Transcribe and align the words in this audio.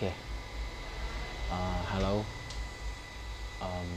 Oke, 0.00 0.16
uh, 1.52 1.84
halo. 1.92 2.24
Um, 3.60 3.90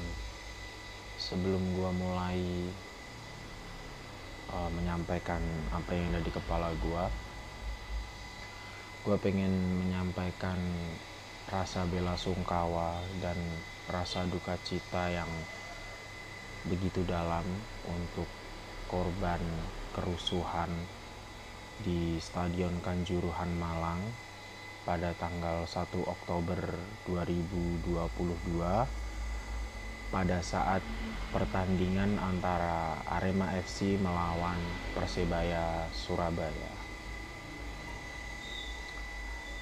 sebelum 1.15 1.63
gua 1.79 1.95
mulai 1.95 2.43
uh, 4.51 4.67
menyampaikan 4.75 5.39
apa 5.71 5.95
yang 5.95 6.11
ada 6.11 6.19
di 6.19 6.27
kepala 6.27 6.75
gua, 6.83 7.07
gua 9.07 9.15
pengen 9.15 9.55
menyampaikan 9.79 10.59
rasa 11.47 11.87
bela 11.87 12.19
sungkawa 12.19 12.99
dan 13.23 13.39
rasa 13.87 14.27
duka 14.27 14.59
cita 14.67 15.07
yang 15.07 15.31
begitu 16.67 16.99
dalam 17.07 17.47
untuk 17.87 18.27
korban 18.91 19.39
kerusuhan 19.95 20.67
di 21.79 22.19
Stadion 22.19 22.75
Kanjuruhan 22.83 23.55
Malang 23.55 24.03
pada 24.83 25.15
tanggal 25.15 25.63
1 25.63 25.95
Oktober 26.03 26.59
2022 27.07 28.03
pada 30.11 30.37
saat 30.43 30.83
pertandingan 31.31 32.19
antara 32.19 32.99
Arema 33.07 33.49
FC 33.57 33.95
melawan 33.97 34.59
Persebaya 34.93 35.89
Surabaya. 35.95 36.75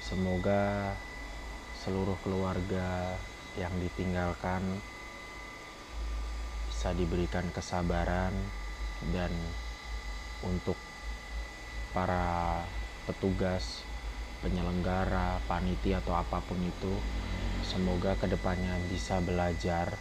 Semoga 0.02 0.92
seluruh 1.78 2.18
keluarga 2.20 3.16
yang 3.56 3.72
ditinggalkan 3.78 4.60
bisa 6.68 6.92
diberikan 6.98 7.46
kesabaran 7.54 8.34
dan 9.14 9.30
untuk 10.42 10.76
para 11.94 12.66
petugas 13.06 13.86
penyelenggara, 14.42 15.38
panitia 15.46 16.02
atau 16.02 16.18
apa 16.18 16.42
pun 16.42 16.58
itu 16.58 16.94
semoga 17.62 18.18
ke 18.18 18.26
depannya 18.26 18.74
bisa 18.90 19.22
belajar 19.22 19.94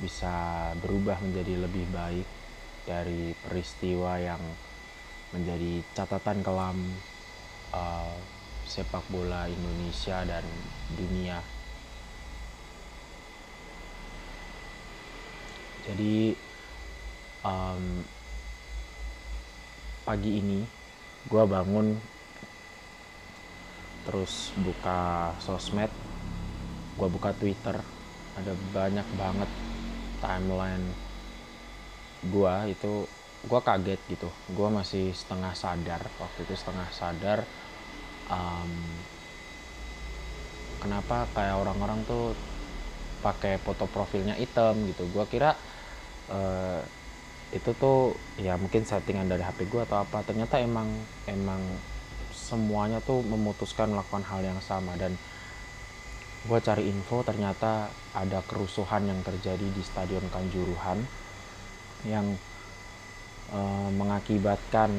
bisa 0.00 0.32
berubah 0.80 1.20
menjadi 1.20 1.60
lebih 1.60 1.84
baik 1.92 2.28
dari 2.88 3.36
peristiwa 3.44 4.16
yang 4.16 4.40
menjadi 5.30 5.84
catatan 5.92 6.40
kelam 6.40 6.78
uh, 7.76 8.16
sepak 8.64 9.04
bola 9.12 9.46
Indonesia 9.46 10.24
dan 10.24 10.42
dunia. 10.96 11.38
Jadi 15.84 16.34
um, 17.44 18.04
pagi 20.06 20.40
ini 20.40 20.60
gue 21.28 21.44
bangun 21.44 21.98
terus 24.06 24.54
buka 24.60 25.32
sosmed 25.42 25.92
gue 26.96 27.08
buka 27.08 27.32
twitter. 27.36 27.80
Ada 28.36 28.52
banyak 28.72 29.08
banget 29.16 29.50
timeline 30.20 30.86
gue 32.20 32.54
itu 32.72 33.08
gue 33.48 33.60
kaget 33.64 34.00
gitu. 34.12 34.28
Gue 34.52 34.68
masih 34.68 35.16
setengah 35.16 35.56
sadar 35.56 36.02
waktu 36.20 36.44
itu 36.44 36.54
setengah 36.56 36.88
sadar 36.92 37.38
um, 38.28 38.72
kenapa 40.80 41.28
kayak 41.32 41.56
orang-orang 41.60 42.04
tuh 42.04 42.36
pakai 43.20 43.60
foto 43.60 43.88
profilnya 43.88 44.36
hitam 44.36 44.76
gitu. 44.88 45.08
Gue 45.12 45.24
kira 45.28 45.56
uh, 46.32 46.80
itu 47.50 47.70
tuh 47.74 48.14
ya 48.38 48.54
mungkin 48.54 48.86
settingan 48.86 49.26
dari 49.28 49.44
HP 49.44 49.68
gue 49.68 49.82
atau 49.84 50.04
apa. 50.04 50.20
Ternyata 50.24 50.60
emang 50.60 50.88
emang 51.24 51.60
semuanya 52.50 52.98
tuh 52.98 53.22
memutuskan 53.22 53.94
melakukan 53.94 54.26
hal 54.26 54.42
yang 54.42 54.58
sama. 54.58 54.98
Dan 54.98 55.14
gue 56.42 56.58
cari 56.58 56.90
info 56.90 57.22
ternyata 57.22 57.86
ada 58.10 58.42
kerusuhan 58.42 59.06
yang 59.06 59.20
terjadi 59.22 59.62
di 59.70 59.82
stadion 59.86 60.26
Kanjuruhan 60.34 60.98
yang 62.02 62.26
uh, 63.54 63.90
mengakibatkan 63.94 64.90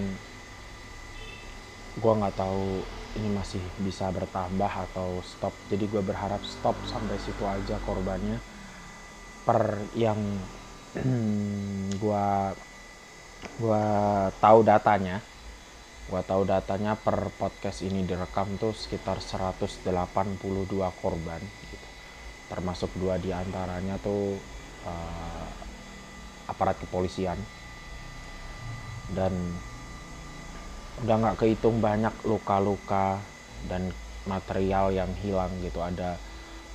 gue 1.91 2.13
nggak 2.15 2.37
tahu 2.39 2.79
ini 3.19 3.27
masih 3.35 3.59
bisa 3.83 4.07
bertambah 4.07 4.71
atau 4.71 5.19
stop. 5.19 5.51
Jadi 5.67 5.91
gue 5.91 5.99
berharap 5.99 6.39
stop 6.47 6.79
sampai 6.87 7.19
situ 7.19 7.43
aja 7.43 7.75
korbannya. 7.83 8.39
Per 9.43 9.83
yang 9.99 10.19
gue 12.01 12.27
gue 13.57 13.85
tahu 14.37 14.59
datanya 14.61 15.19
gue 16.11 16.21
tahu 16.27 16.43
datanya 16.43 16.99
per 16.99 17.31
podcast 17.39 17.87
ini 17.87 18.03
direkam 18.03 18.59
tuh 18.59 18.75
sekitar 18.75 19.23
182 19.23 19.87
korban 20.99 21.39
gitu. 21.39 21.87
termasuk 22.51 22.91
dua 22.99 23.15
di 23.15 23.31
antaranya 23.31 23.95
tuh 24.03 24.35
uh, 24.83 25.47
aparat 26.51 26.75
kepolisian. 26.83 27.39
Dan 29.07 29.31
udah 30.99 31.15
nggak 31.15 31.39
kehitung 31.39 31.79
banyak 31.79 32.11
luka-luka 32.27 33.23
dan 33.71 33.95
material 34.27 34.91
yang 34.91 35.15
hilang 35.23 35.47
gitu. 35.63 35.79
Ada 35.79 36.19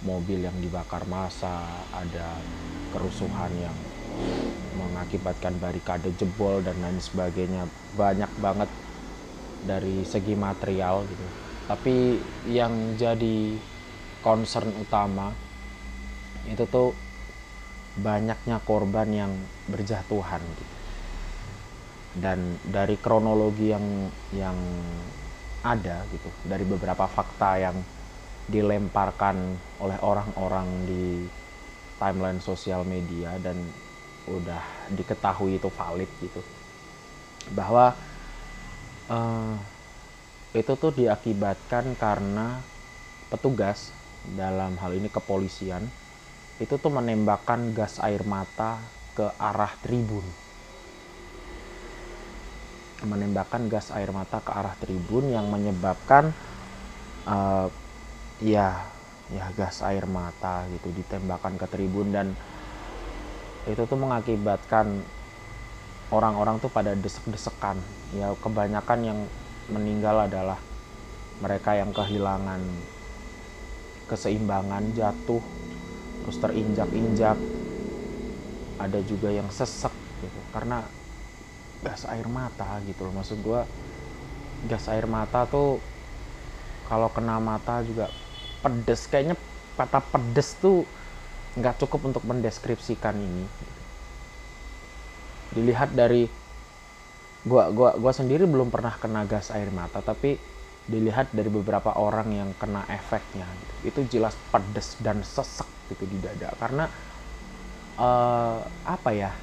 mobil 0.00 0.48
yang 0.48 0.56
dibakar 0.64 1.04
massa 1.04 1.84
ada 1.92 2.40
kerusuhan 2.96 3.52
yang 3.60 3.76
mengakibatkan 4.80 5.60
barikade 5.60 6.08
jebol 6.16 6.64
dan 6.64 6.80
lain 6.80 6.96
sebagainya. 7.04 7.68
Banyak 8.00 8.32
banget 8.40 8.72
dari 9.62 10.04
segi 10.04 10.34
material 10.36 11.06
gitu. 11.08 11.26
Tapi 11.66 12.20
yang 12.46 12.94
jadi 12.94 13.56
concern 14.22 14.70
utama 14.74 15.30
itu 16.46 16.64
tuh 16.66 16.94
banyaknya 17.98 18.60
korban 18.62 19.08
yang 19.10 19.32
berjatuhan 19.66 20.42
gitu. 20.42 20.74
Dan 22.16 22.56
dari 22.64 22.96
kronologi 22.96 23.72
yang 23.72 24.08
yang 24.32 24.56
ada 25.66 26.06
gitu 26.14 26.30
dari 26.46 26.62
beberapa 26.62 27.04
fakta 27.10 27.50
yang 27.58 27.76
dilemparkan 28.46 29.58
oleh 29.82 29.98
orang-orang 29.98 30.86
di 30.86 31.26
timeline 31.98 32.38
sosial 32.38 32.86
media 32.86 33.34
dan 33.42 33.58
udah 34.30 34.90
diketahui 34.94 35.58
itu 35.58 35.66
valid 35.66 36.10
gitu. 36.22 36.40
Bahwa 37.50 37.94
uh, 39.10 39.56
itu 40.56 40.72
tuh 40.78 40.92
diakibatkan 40.94 41.98
karena 42.00 42.64
petugas 43.28 43.92
dalam 44.24 44.78
hal 44.80 44.96
ini 44.96 45.12
kepolisian 45.12 45.86
itu 46.56 46.74
tuh 46.80 46.88
menembakkan 46.88 47.76
gas 47.76 48.00
air 48.00 48.24
mata 48.24 48.80
ke 49.12 49.28
arah 49.36 49.72
tribun. 49.84 50.24
Menembakkan 53.04 53.68
gas 53.68 53.92
air 53.92 54.08
mata 54.08 54.40
ke 54.40 54.50
arah 54.56 54.72
tribun 54.80 55.28
yang 55.28 55.52
menyebabkan 55.52 56.32
uh, 57.28 57.68
ya 58.40 58.88
ya 59.28 59.46
gas 59.58 59.82
air 59.84 60.08
mata 60.08 60.64
gitu 60.72 60.88
ditembakkan 60.96 61.58
ke 61.60 61.66
tribun 61.68 62.14
dan 62.14 62.32
itu 63.66 63.82
tuh 63.84 63.98
mengakibatkan 63.98 65.02
orang-orang 66.10 66.62
tuh 66.62 66.70
pada 66.70 66.94
desek-desekan. 66.94 67.78
Ya 68.14 68.30
kebanyakan 68.38 69.00
yang 69.02 69.18
meninggal 69.70 70.30
adalah 70.30 70.58
mereka 71.42 71.74
yang 71.76 71.90
kehilangan 71.90 72.62
keseimbangan 74.06 74.94
jatuh 74.94 75.42
terus 76.22 76.36
terinjak-injak. 76.38 77.38
Ada 78.76 79.00
juga 79.08 79.32
yang 79.32 79.48
sesek 79.50 79.92
gitu 80.20 80.40
karena 80.52 80.84
gas 81.82 82.04
air 82.06 82.28
mata 82.28 82.78
gitu 82.86 83.08
loh. 83.08 83.14
Maksud 83.16 83.38
gue 83.42 83.60
gas 84.70 84.86
air 84.92 85.08
mata 85.10 85.44
tuh 85.48 85.82
kalau 86.86 87.10
kena 87.10 87.42
mata 87.42 87.82
juga 87.82 88.06
pedes 88.62 89.10
kayaknya 89.10 89.34
kata 89.74 90.00
pedes 90.00 90.54
tuh 90.62 90.86
nggak 91.58 91.82
cukup 91.82 92.14
untuk 92.14 92.22
mendeskripsikan 92.24 93.16
ini 93.16 93.44
dilihat 95.54 95.94
dari 95.94 96.26
gua 97.46 97.70
gua 97.70 97.94
gua 97.94 98.12
sendiri 98.14 98.48
belum 98.48 98.72
pernah 98.72 98.94
kena 98.98 99.22
gas 99.28 99.54
air 99.54 99.70
mata 99.70 100.02
tapi 100.02 100.38
dilihat 100.86 101.34
dari 101.34 101.50
beberapa 101.50 101.98
orang 101.98 102.30
yang 102.30 102.50
kena 102.54 102.86
efeknya 102.86 103.46
gitu. 103.46 103.74
itu 103.90 104.00
jelas 104.18 104.38
pedes 104.54 104.94
dan 105.02 105.18
sesek 105.26 105.66
gitu 105.90 106.06
di 106.06 106.18
dada. 106.22 106.54
Karena 106.54 106.86
uh, 107.98 108.62
apa 108.86 109.10
ya? 109.10 109.34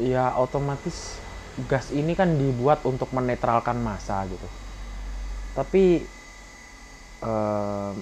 Ya 0.00 0.32
otomatis 0.40 1.20
gas 1.68 1.92
ini 1.92 2.16
kan 2.16 2.40
dibuat 2.40 2.80
untuk 2.88 3.12
menetralkan 3.12 3.76
massa 3.84 4.24
gitu. 4.24 4.48
Tapi 5.52 6.00
uh, 7.20 7.92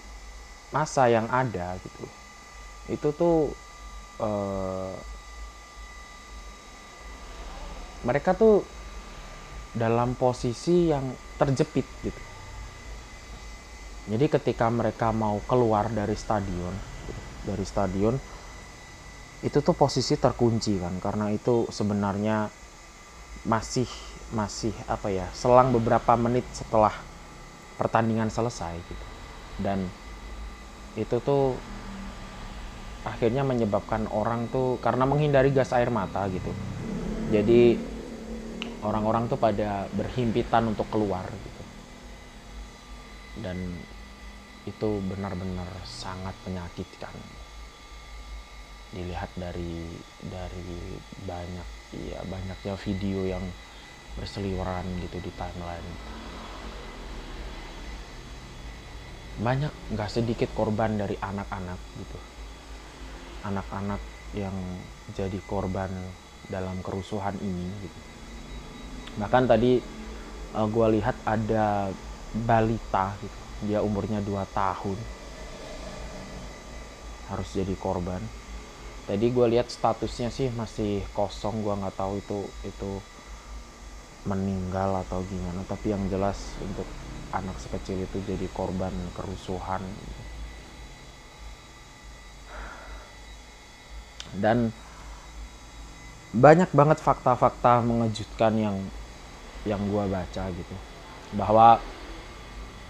massa 0.71 1.11
yang 1.11 1.27
ada 1.27 1.75
gitu 1.83 2.07
itu 2.91 3.09
tuh 3.15 3.55
uh, 4.19 4.95
mereka 8.07 8.33
tuh 8.33 8.65
dalam 9.77 10.19
posisi 10.19 10.91
yang 10.91 11.15
terjepit 11.39 11.87
gitu. 12.03 12.23
Jadi 14.11 14.27
ketika 14.27 14.67
mereka 14.73 15.15
mau 15.15 15.39
keluar 15.47 15.93
dari 15.93 16.17
stadion 16.19 16.75
dari 17.41 17.65
stadion 17.65 18.17
itu 19.41 19.59
tuh 19.65 19.73
posisi 19.73 20.21
terkunci 20.21 20.77
kan 20.77 21.01
karena 21.01 21.33
itu 21.33 21.65
sebenarnya 21.73 22.53
masih 23.49 23.89
masih 24.37 24.75
apa 24.85 25.09
ya 25.09 25.27
selang 25.33 25.73
beberapa 25.73 26.13
menit 26.21 26.45
setelah 26.53 26.93
pertandingan 27.81 28.29
selesai 28.29 28.77
gitu. 28.77 29.07
Dan 29.61 29.89
itu 30.99 31.17
tuh 31.25 31.57
akhirnya 33.09 33.41
menyebabkan 33.41 34.05
orang 34.13 34.53
tuh 34.53 34.77
karena 34.85 35.09
menghindari 35.09 35.49
gas 35.57 35.73
air 35.73 35.89
mata 35.89 36.29
gitu. 36.29 36.53
Jadi 37.33 37.90
orang-orang 38.81 39.29
tuh 39.29 39.37
pada 39.37 39.85
berhimpitan 39.93 40.73
untuk 40.73 40.89
keluar 40.89 41.25
gitu. 41.29 41.63
Dan 43.41 43.57
itu 44.65 44.89
benar-benar 45.05 45.69
sangat 45.85 46.33
menyakitkan. 46.49 47.13
Dilihat 48.91 49.31
dari 49.39 49.87
dari 50.25 50.99
banyak 51.25 51.69
ya 52.11 52.21
banyaknya 52.27 52.75
video 52.81 53.21
yang 53.29 53.45
berseliweran 54.19 54.85
gitu 55.07 55.17
di 55.23 55.31
timeline. 55.37 55.91
Banyak 59.41 59.73
nggak 59.97 60.11
sedikit 60.11 60.51
korban 60.53 61.01
dari 61.01 61.17
anak-anak 61.17 61.81
gitu. 61.97 62.19
Anak-anak 63.47 64.03
yang 64.37 64.53
jadi 65.17 65.39
korban 65.49 65.91
dalam 66.51 66.83
kerusuhan 66.83 67.39
ini 67.41 67.67
gitu 67.87 68.10
bahkan 69.19 69.49
tadi 69.49 69.81
uh, 70.55 70.63
eh, 70.63 70.69
gue 70.71 70.87
lihat 71.01 71.17
ada 71.27 71.91
balita 72.35 73.19
gitu. 73.19 73.41
Dia 73.67 73.83
umurnya 73.83 74.23
2 74.23 74.45
tahun. 74.55 74.99
Harus 77.31 77.49
jadi 77.55 77.75
korban. 77.79 78.23
Tadi 79.07 79.27
gue 79.27 79.47
lihat 79.51 79.71
statusnya 79.71 80.31
sih 80.31 80.51
masih 80.55 81.03
kosong. 81.15 81.63
Gue 81.67 81.75
nggak 81.75 81.97
tahu 81.99 82.23
itu 82.23 82.39
itu 82.63 82.91
meninggal 84.27 85.03
atau 85.07 85.23
gimana. 85.27 85.67
Tapi 85.67 85.91
yang 85.91 86.03
jelas 86.07 86.55
untuk 86.63 86.87
anak 87.35 87.59
sekecil 87.59 88.07
itu 88.07 88.19
jadi 88.27 88.47
korban 88.55 88.95
kerusuhan. 89.15 89.83
Dan 94.31 94.71
banyak 96.31 96.71
banget 96.71 97.03
fakta-fakta 97.03 97.83
mengejutkan 97.83 98.55
yang 98.55 98.77
yang 99.65 99.81
gue 99.89 100.05
baca 100.09 100.45
gitu. 100.53 100.77
Bahwa 101.37 101.79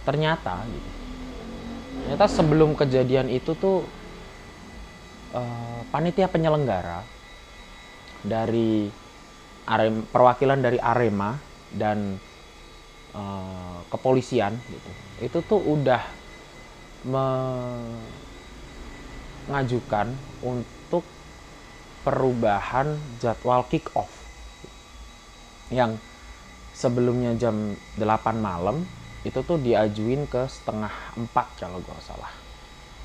ternyata 0.04 0.64
gitu 0.66 0.90
ternyata 2.00 2.26
sebelum 2.26 2.74
kejadian 2.74 3.28
itu 3.30 3.54
tuh 3.54 3.84
uh, 5.36 5.80
panitia 5.92 6.26
penyelenggara 6.26 7.04
dari 8.24 8.90
Arem, 9.68 10.02
perwakilan 10.10 10.58
dari 10.58 10.80
Arema 10.80 11.38
dan 11.70 12.18
uh, 13.14 13.84
kepolisian 13.92 14.58
gitu 14.72 14.90
itu 15.20 15.38
tuh 15.44 15.60
udah 15.60 16.02
mengajukan 19.46 20.10
untuk 20.42 21.04
perubahan 22.02 22.96
jadwal 23.20 23.62
kick 23.68 23.86
off 23.94 24.10
yang 25.70 26.00
sebelumnya 26.80 27.36
jam 27.36 27.76
8 28.00 28.40
malam 28.40 28.80
itu 29.20 29.44
tuh 29.44 29.60
diajuin 29.60 30.24
ke 30.24 30.48
setengah 30.48 31.12
empat 31.20 31.60
kalau 31.60 31.84
gue 31.84 31.98
salah. 32.00 32.32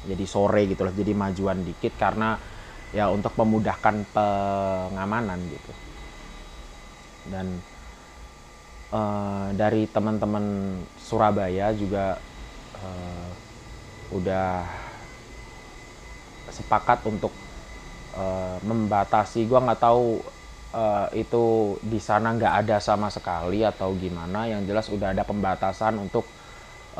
Jadi 0.08 0.24
sore 0.24 0.64
gitu 0.72 0.88
loh 0.88 0.96
jadi 0.96 1.12
majuan 1.12 1.60
dikit 1.68 2.00
karena 2.00 2.40
ya 2.96 3.12
untuk 3.12 3.36
memudahkan 3.36 4.08
pengamanan 4.16 5.44
gitu. 5.52 5.74
Dan 7.28 7.60
uh, 8.96 9.52
dari 9.52 9.92
teman-teman 9.92 10.80
Surabaya 10.96 11.76
juga 11.76 12.16
uh, 12.80 13.30
udah 14.16 14.64
sepakat 16.48 17.04
untuk 17.12 17.36
uh, 18.16 18.56
membatasi. 18.64 19.44
Gue 19.44 19.60
nggak 19.60 19.84
tahu 19.84 20.24
uh, 20.76 21.08
itu 21.16 21.78
di 21.80 21.98
sana 22.04 22.36
nggak 22.36 22.68
ada 22.68 22.78
sama 22.84 23.08
sekali 23.08 23.64
atau 23.64 23.96
gimana 23.96 24.52
yang 24.52 24.68
jelas 24.68 24.92
udah 24.92 25.16
ada 25.16 25.24
pembatasan 25.24 25.96
untuk 25.96 26.28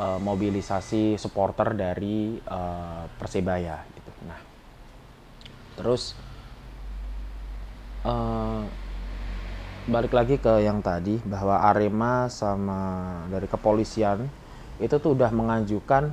uh, 0.00 0.16
mobilisasi 0.16 1.20
supporter 1.20 1.76
dari 1.76 2.40
uh, 2.48 3.04
Persebaya 3.20 3.84
gitu. 3.92 4.10
Nah, 4.24 4.40
terus 5.76 6.16
uh, 8.08 8.64
balik 9.86 10.16
lagi 10.16 10.40
ke 10.40 10.64
yang 10.64 10.80
tadi 10.80 11.20
bahwa 11.22 11.62
Arema 11.62 12.26
sama 12.32 12.80
dari 13.28 13.46
kepolisian 13.46 14.26
itu 14.80 14.96
tuh 14.98 15.14
udah 15.14 15.30
mengajukan 15.30 16.10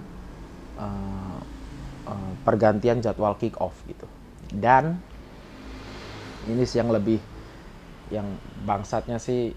uh, 0.77 1.39
uh, 2.07 2.33
pergantian 2.43 2.99
jadwal 2.99 3.39
kick 3.39 3.55
off 3.59 3.75
gitu. 3.87 4.05
Dan 4.53 4.99
ini 6.43 6.67
sih 6.67 6.77
yang 6.77 6.91
lebih 6.91 7.32
yang 8.13 8.29
bangsatnya 8.69 9.17
sih 9.17 9.49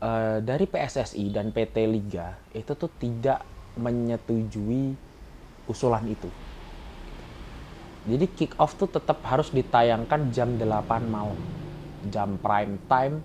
uh, 0.00 0.40
dari 0.40 0.64
PSSI 0.64 1.28
dan 1.28 1.52
PT 1.52 1.84
Liga 1.84 2.32
itu 2.56 2.72
tuh 2.72 2.88
tidak 2.96 3.44
menyetujui 3.76 4.96
usulan 5.68 6.04
itu. 6.08 6.26
Jadi 8.08 8.26
kick 8.32 8.56
off 8.56 8.80
tuh 8.80 8.88
tetap 8.88 9.20
harus 9.28 9.52
ditayangkan 9.52 10.32
jam 10.32 10.56
8 10.56 10.64
malam. 11.04 11.36
Jam 12.08 12.40
prime 12.40 12.80
time, 12.88 13.20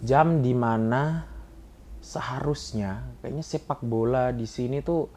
jam 0.00 0.40
di 0.40 0.56
mana 0.56 1.28
seharusnya 2.00 3.04
kayaknya 3.20 3.44
sepak 3.44 3.84
bola 3.84 4.32
di 4.32 4.48
sini 4.48 4.80
tuh 4.80 5.10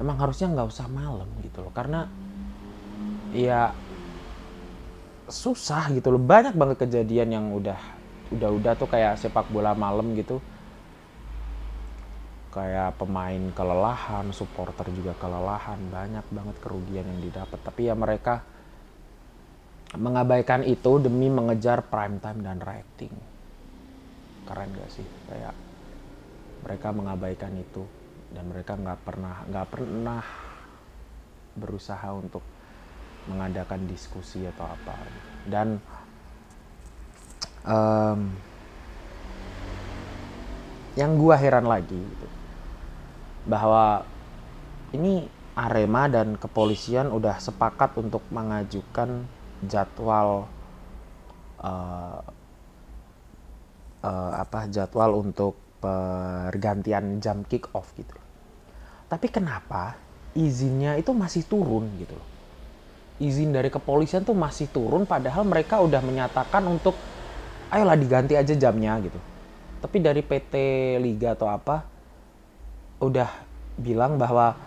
emang 0.00 0.16
harusnya 0.16 0.48
nggak 0.54 0.70
usah 0.70 0.86
malam 0.88 1.28
gitu 1.44 1.60
loh 1.60 1.74
karena 1.74 2.06
ya 3.34 3.74
susah 5.28 5.92
gitu 5.92 6.08
loh 6.12 6.20
banyak 6.20 6.56
banget 6.56 6.88
kejadian 6.88 7.28
yang 7.32 7.46
udah 7.52 7.78
udah-udah 8.32 8.72
tuh 8.76 8.88
kayak 8.88 9.16
sepak 9.16 9.48
bola 9.48 9.72
malam 9.72 10.12
gitu 10.16 10.40
kayak 12.58 12.96
pemain 12.98 13.52
kelelahan, 13.54 14.26
supporter 14.32 14.88
juga 14.90 15.14
kelelahan, 15.14 15.78
banyak 15.92 16.26
banget 16.32 16.56
kerugian 16.58 17.06
yang 17.06 17.20
didapat. 17.22 17.60
Tapi 17.60 17.86
ya 17.86 17.94
mereka 17.94 18.42
mengabaikan 19.94 20.66
itu 20.66 21.00
demi 21.00 21.30
mengejar 21.30 21.86
prime 21.86 22.18
time 22.18 22.40
dan 22.42 22.58
rating. 22.60 23.14
Keren 24.48 24.74
gak 24.74 24.90
sih? 24.90 25.06
Kayak 25.28 25.54
mereka 26.66 26.88
mengabaikan 26.90 27.54
itu 27.54 27.84
dan 28.28 28.44
mereka 28.50 28.76
nggak 28.76 29.00
pernah 29.06 29.36
nggak 29.48 29.68
pernah 29.72 30.24
berusaha 31.56 32.08
untuk 32.12 32.42
mengadakan 33.28 33.84
diskusi 33.84 34.42
atau 34.48 34.64
apa. 34.64 34.96
Dan 35.44 35.78
um, 37.68 38.32
yang 40.96 41.14
gua 41.20 41.36
heran 41.38 41.68
lagi 41.68 41.94
gitu, 41.94 42.28
bahwa 43.46 44.02
ini 44.96 45.28
Arema 45.58 46.06
dan 46.06 46.38
kepolisian 46.38 47.10
udah 47.10 47.42
sepakat 47.42 47.98
untuk 47.98 48.22
mengajukan 48.30 49.26
jadwal 49.66 50.46
uh, 51.58 52.22
uh, 54.06 54.32
apa 54.38 54.70
jadwal 54.70 55.18
untuk 55.18 55.58
pergantian 55.82 57.18
jam 57.18 57.42
kick 57.46 57.66
off 57.74 57.90
gitu. 57.98 58.14
Tapi 59.10 59.26
kenapa 59.30 59.98
izinnya 60.38 60.94
itu 60.94 61.10
masih 61.10 61.42
turun 61.42 61.90
gitu 61.98 62.14
loh? 62.14 62.37
Izin 63.18 63.50
dari 63.50 63.66
kepolisian 63.66 64.22
tuh 64.22 64.38
masih 64.38 64.70
turun 64.70 65.02
padahal 65.02 65.42
mereka 65.42 65.82
udah 65.82 65.98
menyatakan 66.02 66.62
untuk 66.70 67.02
ayolah 67.74 67.98
diganti 67.98 68.38
aja 68.38 68.54
jamnya 68.54 68.94
gitu. 69.02 69.18
Tapi 69.82 69.96
dari 70.02 70.22
PT 70.22 70.54
Liga 71.02 71.34
atau 71.34 71.50
apa 71.50 71.82
udah 73.02 73.30
bilang 73.78 74.18
bahwa 74.18 74.58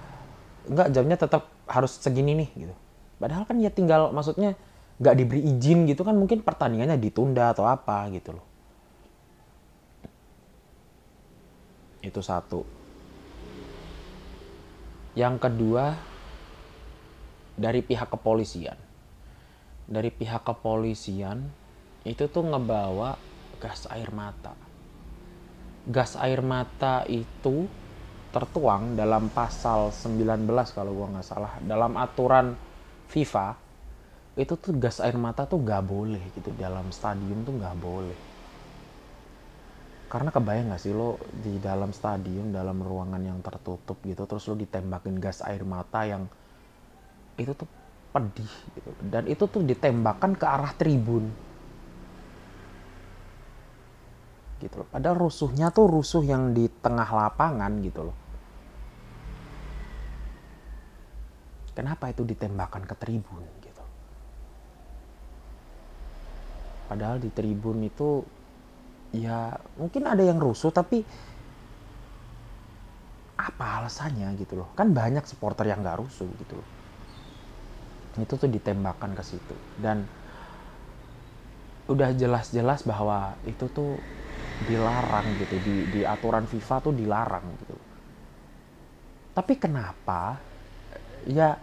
enggak 0.68 0.88
jamnya 0.96 1.18
tetap 1.20 1.48
harus 1.68 1.96
segini 2.00 2.36
nih 2.36 2.50
gitu. 2.68 2.76
Padahal 3.20 3.44
kan 3.48 3.56
ya 3.60 3.72
tinggal 3.72 4.12
maksudnya 4.12 4.56
nggak 5.02 5.16
diberi 5.18 5.42
izin 5.48 5.90
gitu 5.90 6.04
kan 6.06 6.14
mungkin 6.14 6.44
pertandingannya 6.46 7.00
ditunda 7.00 7.56
atau 7.56 7.66
apa 7.66 8.08
gitu 8.14 8.36
loh. 8.38 8.46
Itu 12.02 12.22
satu. 12.22 12.66
Yang 15.16 15.36
kedua 15.44 16.11
dari 17.56 17.82
pihak 17.84 18.10
kepolisian. 18.12 18.78
Dari 19.88 20.10
pihak 20.14 20.48
kepolisian 20.48 21.52
itu 22.08 22.24
tuh 22.32 22.44
ngebawa 22.48 23.20
gas 23.60 23.86
air 23.92 24.10
mata. 24.10 24.56
Gas 25.86 26.16
air 26.18 26.42
mata 26.42 27.04
itu 27.10 27.68
tertuang 28.32 28.96
dalam 28.96 29.28
pasal 29.34 29.92
19 29.92 30.48
kalau 30.72 30.92
gua 30.96 31.08
nggak 31.20 31.28
salah. 31.28 31.54
Dalam 31.60 32.00
aturan 32.00 32.56
FIFA 33.12 33.48
itu 34.40 34.56
tuh 34.56 34.80
gas 34.80 35.04
air 35.04 35.20
mata 35.20 35.44
tuh 35.44 35.60
nggak 35.60 35.84
boleh 35.84 36.24
gitu. 36.32 36.50
Dalam 36.56 36.90
stadium 36.96 37.44
tuh 37.44 37.54
nggak 37.60 37.78
boleh. 37.78 38.20
Karena 40.12 40.28
kebayang 40.28 40.76
gak 40.76 40.82
sih 40.84 40.92
lo 40.92 41.24
di 41.32 41.56
dalam 41.56 41.96
stadium 41.96 42.52
dalam 42.52 42.84
ruangan 42.84 43.24
yang 43.24 43.40
tertutup 43.40 44.04
gitu 44.04 44.28
terus 44.28 44.44
lo 44.52 44.60
ditembakin 44.60 45.16
gas 45.24 45.40
air 45.40 45.64
mata 45.64 46.04
yang 46.04 46.28
itu 47.40 47.52
tuh 47.56 47.70
pedih 48.12 48.52
gitu. 48.76 48.92
Dan 49.00 49.24
itu 49.28 49.44
tuh 49.48 49.64
ditembakkan 49.64 50.36
ke 50.36 50.46
arah 50.46 50.76
tribun. 50.76 51.32
Gitu 54.60 54.76
loh. 54.78 54.88
Padahal 54.92 55.18
rusuhnya 55.18 55.72
tuh 55.72 55.88
rusuh 55.88 56.22
yang 56.22 56.52
di 56.52 56.68
tengah 56.68 57.08
lapangan 57.08 57.72
gitu 57.82 58.12
loh. 58.12 58.18
Kenapa 61.72 62.12
itu 62.12 62.28
ditembakkan 62.28 62.84
ke 62.84 62.96
tribun 63.00 63.42
gitu? 63.64 63.84
Padahal 66.92 67.18
di 67.24 67.32
tribun 67.32 67.88
itu 67.88 68.28
ya 69.16 69.56
mungkin 69.80 70.04
ada 70.08 70.20
yang 70.20 70.36
rusuh 70.36 70.72
tapi 70.76 71.00
apa 73.40 73.66
alasannya 73.82 74.36
gitu 74.36 74.60
loh? 74.60 74.70
Kan 74.76 74.92
banyak 74.92 75.24
supporter 75.24 75.64
yang 75.64 75.80
nggak 75.80 76.04
rusuh 76.04 76.28
gitu 76.38 76.60
loh 76.60 76.81
itu 78.20 78.34
tuh 78.36 78.50
ditembakkan 78.52 79.12
ke 79.16 79.24
situ. 79.24 79.56
Dan 79.78 80.04
udah 81.92 82.10
jelas-jelas 82.16 82.82
bahwa 82.88 83.36
itu 83.44 83.66
tuh 83.72 84.00
dilarang 84.62 85.28
gitu. 85.42 85.58
Di 85.60 85.90
di 85.94 86.02
aturan 86.06 86.46
FIFA 86.48 86.76
tuh 86.86 86.94
dilarang 86.96 87.46
gitu. 87.62 87.76
Tapi 89.32 89.54
kenapa? 89.56 90.44
Ya 91.28 91.56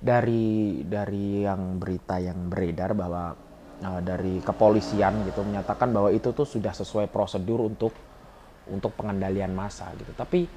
dari 0.00 0.82
dari 0.86 1.44
yang 1.46 1.78
berita 1.82 2.18
yang 2.20 2.48
beredar 2.52 2.92
bahwa 2.96 3.34
uh, 3.82 4.00
dari 4.04 4.40
kepolisian 4.44 5.24
gitu 5.26 5.42
menyatakan 5.46 5.90
bahwa 5.92 6.10
itu 6.12 6.30
tuh 6.36 6.46
sudah 6.48 6.72
sesuai 6.76 7.08
prosedur 7.12 7.64
untuk 7.64 7.94
untuk 8.68 8.94
pengendalian 8.98 9.52
massa 9.54 9.92
gitu. 9.98 10.12
Tapi 10.16 10.50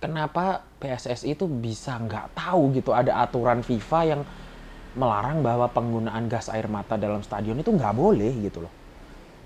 kenapa 0.00 0.64
PSSI 0.80 1.36
itu 1.36 1.46
bisa 1.46 2.00
nggak 2.00 2.36
tahu 2.36 2.72
gitu 2.76 2.90
ada 2.96 3.20
aturan 3.24 3.60
FIFA 3.60 4.00
yang 4.08 4.22
melarang 4.96 5.40
bahwa 5.46 5.70
penggunaan 5.70 6.26
gas 6.32 6.50
air 6.50 6.66
mata 6.66 6.98
dalam 6.98 7.22
stadion 7.22 7.58
itu 7.60 7.70
nggak 7.70 7.94
boleh 7.94 8.32
gitu 8.42 8.64
loh 8.66 8.74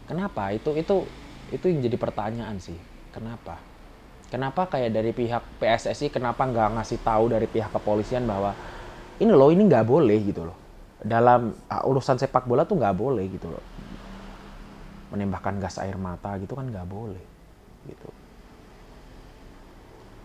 Kenapa? 0.05 0.53
Itu 0.53 0.77
itu 0.77 1.09
itu 1.49 1.65
yang 1.71 1.81
jadi 1.85 1.97
pertanyaan 2.01 2.59
sih. 2.61 2.77
Kenapa? 3.15 3.65
Kenapa 4.33 4.67
kayak 4.69 4.91
dari 4.97 5.13
pihak 5.15 5.61
PSSI 5.63 6.09
kenapa 6.11 6.45
nggak 6.49 6.81
ngasih 6.81 7.01
tahu 7.05 7.31
dari 7.35 7.47
pihak 7.47 7.71
kepolisian 7.73 8.27
bahwa 8.27 8.57
ini 9.23 9.31
loh 9.33 9.51
ini 9.55 9.65
nggak 9.67 9.87
boleh 9.87 10.19
gitu 10.27 10.47
loh. 10.49 10.59
Dalam 11.03 11.53
uh, 11.71 11.91
urusan 11.91 12.19
sepak 12.23 12.47
bola 12.49 12.65
tuh 12.67 12.81
nggak 12.81 12.97
boleh 12.97 13.25
gitu 13.31 13.53
loh. 13.53 13.65
Menembakkan 15.13 15.57
gas 15.63 15.79
air 15.79 15.97
mata 15.97 16.35
gitu 16.43 16.53
kan 16.59 16.67
nggak 16.69 16.89
boleh 16.91 17.25
gitu. 17.87 18.14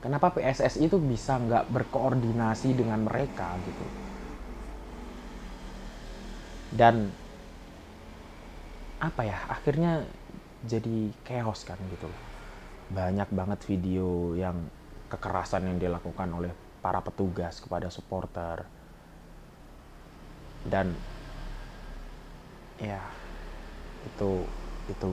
Kenapa 0.04 0.28
PSSI 0.36 0.88
itu 0.88 0.98
bisa 1.12 1.36
nggak 1.46 1.66
berkoordinasi 1.76 2.70
dengan 2.80 3.00
mereka 3.08 3.60
gitu? 3.68 3.84
Dan 6.72 6.96
apa 9.00 9.22
ya 9.24 9.38
akhirnya 9.48 9.92
jadi 10.72 11.16
chaos 11.24 11.64
kan 11.64 11.80
gitu 11.88 12.12
banyak 12.92 13.30
banget 13.32 13.60
video 13.72 14.36
yang 14.36 14.58
kekerasan 15.12 15.64
yang 15.72 15.78
dilakukan 15.80 16.30
oleh 16.36 16.52
para 16.84 17.00
petugas 17.08 17.64
kepada 17.64 17.88
supporter 17.88 18.58
dan 20.66 21.00
ya 22.80 23.00
itu 24.08 24.48
itu 24.88 25.08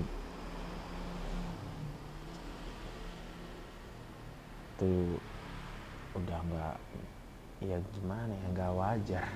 itu 4.76 5.16
udah 6.12 6.38
nggak 6.45 6.76
ya 7.64 7.76
gimana 7.97 8.33
ya 8.37 8.47
nggak 8.52 8.73
wajar. 8.76 9.26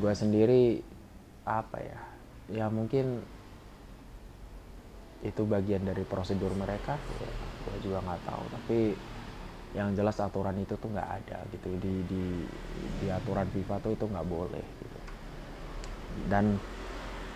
Gue 0.00 0.12
sendiri 0.16 0.80
apa 1.44 1.76
ya 1.84 2.00
ya 2.50 2.66
mungkin 2.72 3.20
itu 5.20 5.44
bagian 5.44 5.84
dari 5.84 6.00
prosedur 6.08 6.56
mereka 6.56 6.96
ya, 7.20 7.32
gue 7.68 7.76
juga 7.84 8.00
nggak 8.00 8.22
tahu. 8.24 8.44
Tapi 8.56 8.78
yang 9.76 9.92
jelas 9.94 10.16
aturan 10.18 10.56
itu 10.56 10.74
tuh 10.80 10.88
nggak 10.90 11.10
ada 11.20 11.38
gitu 11.52 11.68
di 11.76 11.94
di 12.08 12.24
di 13.04 13.06
aturan 13.12 13.46
FIFA 13.52 13.76
tuh 13.84 13.92
itu 13.92 14.04
nggak 14.08 14.28
boleh 14.28 14.64
gitu. 14.80 14.98
Dan 16.26 16.56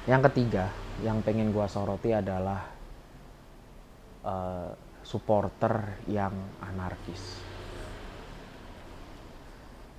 yang 0.09 0.25
ketiga 0.33 0.73
yang 1.05 1.21
pengen 1.21 1.53
gue 1.53 1.67
soroti 1.69 2.17
adalah 2.17 2.65
uh, 4.25 4.73
supporter 5.05 6.01
yang 6.09 6.33
anarkis 6.65 7.45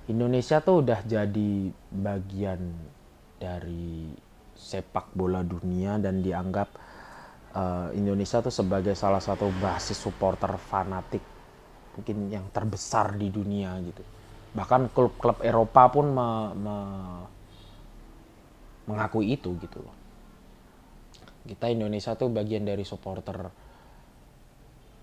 Indonesia 0.06 0.62
tuh 0.62 0.86
udah 0.86 1.02
jadi 1.02 1.50
bagian 1.90 2.62
dari 3.42 4.06
sepak 4.54 5.10
bola 5.12 5.42
dunia 5.42 5.98
dan 5.98 6.22
dianggap 6.22 6.68
uh, 7.52 7.88
Indonesia 7.90 8.38
tuh 8.38 8.54
sebagai 8.54 8.94
salah 8.94 9.18
satu 9.18 9.50
basis 9.58 9.98
supporter 9.98 10.54
fanatik 10.62 11.20
mungkin 11.98 12.30
yang 12.30 12.46
terbesar 12.54 13.18
di 13.18 13.34
dunia 13.34 13.74
gitu. 13.82 14.04
Bahkan 14.54 14.94
klub-klub 14.94 15.42
Eropa 15.42 15.90
pun 15.90 16.06
me, 16.14 16.28
me, 16.54 16.76
mengakui 18.86 19.34
itu 19.34 19.58
gitu 19.58 19.82
loh. 19.82 19.96
Kita 21.50 21.66
Indonesia 21.66 22.14
tuh 22.14 22.30
bagian 22.30 22.62
dari 22.62 22.86
supporter 22.86 23.65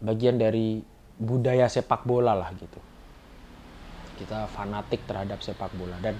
bagian 0.03 0.35
dari 0.35 0.83
budaya 1.17 1.71
sepak 1.71 2.03
bola 2.03 2.35
lah 2.35 2.51
gitu. 2.59 2.79
Kita 4.19 4.45
fanatik 4.51 5.07
terhadap 5.07 5.39
sepak 5.41 5.71
bola 5.73 5.97
dan 6.03 6.19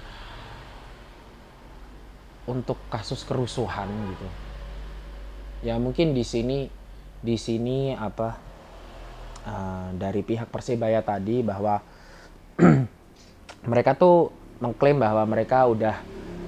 untuk 2.44 2.76
kasus 2.92 3.24
kerusuhan 3.24 3.88
gitu 3.88 4.28
ya 5.64 5.80
mungkin 5.80 6.12
di 6.12 6.20
sini 6.20 6.68
di 7.24 7.36
sini 7.40 7.96
apa 7.96 8.36
uh, 9.48 9.88
dari 9.96 10.20
pihak 10.20 10.52
persebaya 10.52 11.00
tadi 11.00 11.40
bahwa 11.40 11.80
mereka 13.72 13.96
tuh 13.96 14.28
mengklaim 14.60 15.00
bahwa 15.00 15.24
mereka 15.24 15.64
udah 15.64 15.96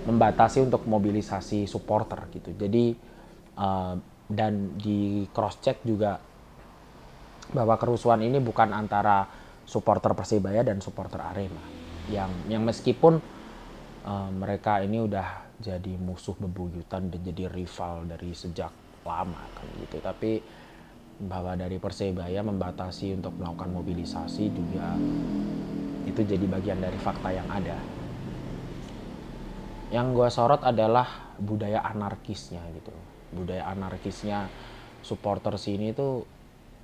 membatasi 0.04 0.62
untuk 0.68 0.84
mobilisasi 0.84 1.64
supporter 1.64 2.28
gitu 2.28 2.52
jadi 2.52 2.92
uh, 3.56 3.96
dan 4.28 4.76
di 4.76 5.24
cross 5.32 5.56
check 5.64 5.80
juga 5.80 6.20
bahwa 7.54 7.78
kerusuhan 7.78 8.22
ini 8.22 8.42
bukan 8.42 8.74
antara 8.74 9.26
supporter 9.66 10.14
persebaya 10.14 10.62
dan 10.62 10.78
supporter 10.82 11.22
arema. 11.22 11.62
Yang 12.10 12.30
yang 12.50 12.62
meskipun 12.62 13.18
uh, 14.06 14.30
mereka 14.30 14.82
ini 14.82 15.02
udah 15.02 15.46
jadi 15.58 15.92
musuh 15.98 16.36
bebuyutan 16.38 17.10
dan 17.10 17.20
jadi 17.22 17.50
rival 17.50 18.06
dari 18.06 18.30
sejak 18.34 18.70
lama 19.02 19.42
kan 19.54 19.66
gitu. 19.82 19.98
Tapi 20.02 20.32
bahwa 21.16 21.56
dari 21.56 21.80
Persebaya 21.80 22.44
membatasi 22.44 23.16
untuk 23.16 23.32
melakukan 23.40 23.72
mobilisasi 23.72 24.52
juga 24.52 24.92
itu 26.04 26.20
jadi 26.22 26.44
bagian 26.44 26.78
dari 26.78 26.98
fakta 27.00 27.32
yang 27.32 27.48
ada. 27.48 27.78
Yang 29.90 30.06
gue 30.12 30.28
sorot 30.28 30.62
adalah 30.62 31.34
budaya 31.40 31.80
anarkisnya 31.88 32.60
gitu. 32.76 32.92
Budaya 33.32 33.70
anarkisnya 33.72 34.46
supporter 35.00 35.56
sini 35.56 35.96
tuh 35.96 36.35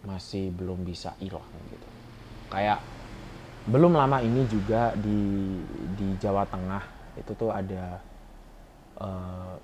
masih 0.02 0.50
belum 0.54 0.82
bisa 0.82 1.14
hilang 1.22 1.46
gitu. 1.70 1.88
Kayak 2.50 2.82
belum 3.62 3.94
lama 3.94 4.18
ini 4.18 4.42
juga 4.50 4.90
di 4.98 5.62
di 5.94 6.08
Jawa 6.18 6.42
Tengah 6.46 6.84
itu 7.14 7.32
tuh 7.38 7.54
ada 7.54 8.02
uh, 8.98 9.54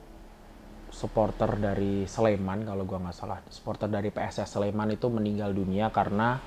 supporter 0.89 1.51
dari 1.59 2.07
Sleman 2.07 2.63
kalau 2.63 2.87
gua 2.87 3.03
nggak 3.03 3.17
salah. 3.17 3.43
Supporter 3.51 3.91
dari 3.91 4.15
PSS 4.15 4.59
Sleman 4.59 4.95
itu 4.95 5.11
meninggal 5.11 5.51
dunia 5.51 5.91
karena 5.91 6.39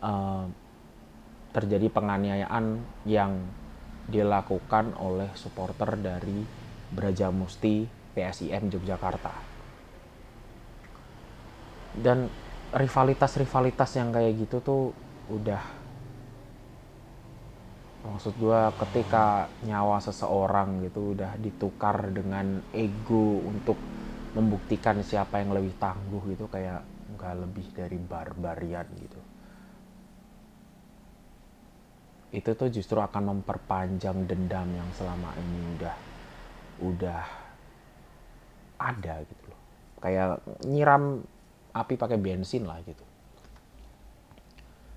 uh, 0.00 0.44
terjadi 1.52 1.88
penganiayaan 1.88 2.64
yang 3.08 3.32
dilakukan 4.06 4.94
oleh 5.02 5.32
supporter 5.34 5.98
dari 5.98 6.44
Brajamusti 6.92 7.84
PSIM 8.14 8.70
Yogyakarta. 8.70 9.34
Dan 11.96 12.28
rivalitas-rivalitas 12.76 13.90
yang 13.96 14.12
kayak 14.12 14.36
gitu 14.36 14.60
tuh 14.60 14.82
udah 15.32 15.62
maksud 18.06 18.38
gue 18.38 18.60
ketika 18.86 19.50
nyawa 19.66 19.98
seseorang 19.98 20.84
gitu 20.86 21.16
udah 21.16 21.34
ditukar 21.40 22.14
dengan 22.14 22.62
ego 22.70 23.42
untuk 23.42 23.80
membuktikan 24.36 25.00
siapa 25.00 25.40
yang 25.42 25.56
lebih 25.56 25.74
tangguh 25.80 26.22
gitu 26.30 26.46
kayak 26.46 26.84
nggak 27.16 27.34
lebih 27.42 27.66
dari 27.72 27.98
barbarian 27.98 28.86
gitu. 29.00 29.20
Itu 32.36 32.52
tuh 32.52 32.68
justru 32.68 33.00
akan 33.00 33.40
memperpanjang 33.40 34.28
dendam 34.28 34.68
yang 34.76 34.90
selama 34.92 35.32
ini 35.40 35.60
udah 35.80 35.96
udah 36.84 37.22
ada 38.76 39.14
gitu 39.24 39.44
loh. 39.48 39.60
Kayak 40.04 40.44
nyiram 40.68 41.24
api 41.76 42.00
pakai 42.00 42.16
bensin 42.16 42.64
lah 42.64 42.80
gitu. 42.80 43.04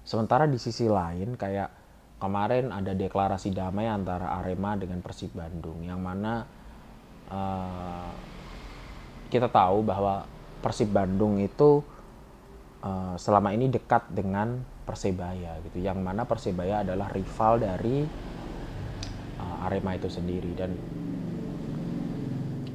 Sementara 0.07 0.47
di 0.47 0.57
sisi 0.57 0.87
lain 0.87 1.35
kayak 1.35 1.69
kemarin 2.19 2.71
ada 2.71 2.95
deklarasi 2.95 3.51
damai 3.51 3.87
antara 3.87 4.39
Arema 4.39 4.79
dengan 4.79 5.03
Persib 5.03 5.35
Bandung 5.35 5.83
yang 5.83 5.99
mana 5.99 6.43
uh, 7.29 8.11
kita 9.29 9.51
tahu 9.51 9.85
bahwa 9.85 10.25
Persib 10.59 10.91
Bandung 10.91 11.37
itu 11.39 11.83
uh, 12.83 13.15
selama 13.15 13.53
ini 13.53 13.71
dekat 13.71 14.09
dengan 14.11 14.59
Persebaya 14.89 15.61
gitu 15.69 15.85
yang 15.85 16.01
mana 16.01 16.25
Persebaya 16.25 16.81
adalah 16.81 17.13
rival 17.13 17.61
dari 17.61 18.01
uh, 19.37 19.65
Arema 19.69 19.93
itu 19.93 20.09
sendiri. 20.09 20.51
Dan 20.57 20.71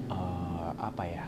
uh, 0.08 0.70
apa 0.78 1.04
ya 1.04 1.26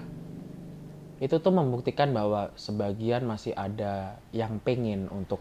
itu 1.17 1.41
tuh 1.41 1.49
membuktikan 1.49 2.13
bahwa 2.13 2.53
sebagian 2.61 3.25
masih 3.25 3.57
ada 3.57 4.21
yang 4.37 4.61
pengen 4.61 5.09
untuk 5.09 5.41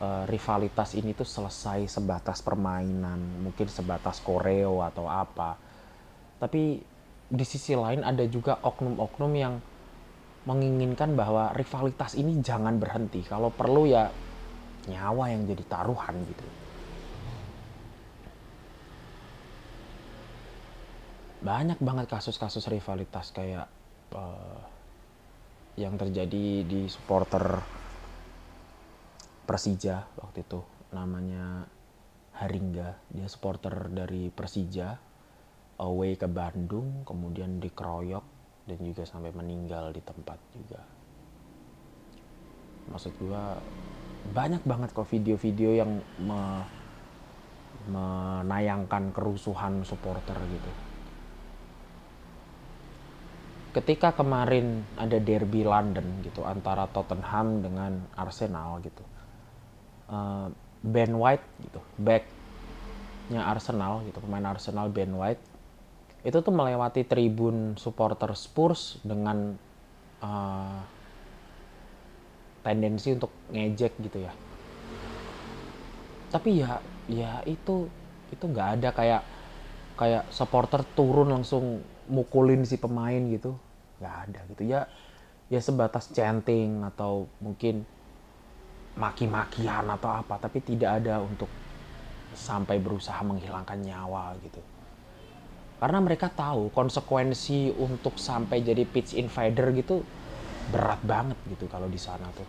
uh, 0.00 0.24
rivalitas 0.24 0.96
ini 0.96 1.12
tuh 1.12 1.28
selesai 1.28 1.92
sebatas 1.92 2.40
permainan, 2.40 3.20
mungkin 3.44 3.68
sebatas 3.68 4.24
koreo 4.24 4.80
atau 4.80 5.04
apa. 5.12 5.60
Tapi 6.40 6.80
di 7.32 7.44
sisi 7.44 7.76
lain 7.76 8.00
ada 8.00 8.24
juga 8.24 8.56
oknum-oknum 8.64 9.32
yang 9.36 9.60
menginginkan 10.48 11.14
bahwa 11.14 11.52
rivalitas 11.52 12.16
ini 12.16 12.40
jangan 12.40 12.80
berhenti. 12.80 13.20
Kalau 13.28 13.52
perlu 13.52 13.84
ya 13.86 14.08
nyawa 14.88 15.36
yang 15.36 15.44
jadi 15.46 15.62
taruhan 15.68 16.16
gitu. 16.26 16.46
Banyak 21.42 21.78
banget 21.82 22.06
kasus-kasus 22.08 22.70
rivalitas 22.70 23.34
kayak 23.34 23.66
uh, 24.12 24.60
yang 25.76 25.96
terjadi 25.96 26.64
di 26.64 26.88
supporter 26.88 27.60
Persija 29.42 30.06
waktu 30.20 30.44
itu. 30.46 30.60
Namanya 30.92 31.66
Haringga. 32.38 32.96
Dia 33.12 33.28
supporter 33.28 33.88
dari 33.92 34.28
Persija 34.28 34.96
away 35.80 36.14
ke 36.14 36.28
Bandung 36.28 37.02
kemudian 37.02 37.58
dikeroyok 37.58 38.24
dan 38.68 38.78
juga 38.78 39.02
sampai 39.02 39.34
meninggal 39.34 39.90
di 39.90 40.00
tempat 40.04 40.38
juga. 40.54 40.80
Maksud 42.92 43.12
gua 43.18 43.58
banyak 44.30 44.62
banget 44.62 44.94
kok 44.94 45.10
video-video 45.10 45.74
yang 45.74 45.98
me, 46.22 46.62
menayangkan 47.90 49.10
kerusuhan 49.10 49.82
supporter 49.82 50.38
gitu 50.46 50.91
ketika 53.72 54.12
kemarin 54.12 54.84
ada 55.00 55.16
derby 55.16 55.64
London 55.64 56.04
gitu 56.20 56.44
antara 56.44 56.84
Tottenham 56.92 57.64
dengan 57.64 58.04
Arsenal 58.16 58.84
gitu 58.84 59.04
uh, 60.12 60.52
Ben 60.84 61.12
White 61.16 61.46
gitu 61.64 61.80
backnya 61.96 63.48
Arsenal 63.48 64.04
gitu 64.04 64.20
pemain 64.20 64.44
Arsenal 64.52 64.92
Ben 64.92 65.12
White 65.16 65.52
itu 66.22 66.38
tuh 66.38 66.54
melewati 66.54 67.02
tribun 67.02 67.74
supporter 67.74 68.30
Spurs 68.38 69.02
dengan 69.02 69.58
uh, 70.22 70.78
tendensi 72.62 73.10
untuk 73.10 73.34
ngejek 73.50 73.98
gitu 73.98 74.18
ya. 74.22 74.32
Tapi 76.30 76.62
ya 76.62 76.78
ya 77.10 77.42
itu 77.44 77.90
itu 78.30 78.44
nggak 78.46 78.68
ada 78.78 78.88
kayak 78.94 79.22
kayak 79.98 80.24
supporter 80.30 80.86
turun 80.94 81.34
langsung 81.34 81.82
mukulin 82.12 82.62
si 82.68 82.76
pemain 82.76 83.22
gitu 83.32 83.56
nggak 83.98 84.16
ada 84.28 84.40
gitu. 84.52 84.62
Ya 84.68 84.80
ya 85.48 85.60
sebatas 85.60 86.12
chanting 86.12 86.84
atau 86.84 87.24
mungkin 87.40 87.84
maki-makian 88.96 89.88
atau 89.88 90.12
apa 90.12 90.36
tapi 90.36 90.60
tidak 90.60 91.00
ada 91.00 91.24
untuk 91.24 91.48
sampai 92.36 92.76
berusaha 92.80 93.20
menghilangkan 93.24 93.80
nyawa 93.80 94.36
gitu. 94.44 94.60
Karena 95.80 95.98
mereka 95.98 96.30
tahu 96.30 96.70
konsekuensi 96.70 97.74
untuk 97.74 98.14
sampai 98.14 98.62
jadi 98.62 98.86
pitch 98.86 99.18
invader 99.18 99.74
gitu 99.74 100.04
berat 100.70 101.02
banget 101.02 101.34
gitu 101.50 101.66
kalau 101.66 101.90
di 101.90 101.98
sana 101.98 102.28
tuh. 102.36 102.46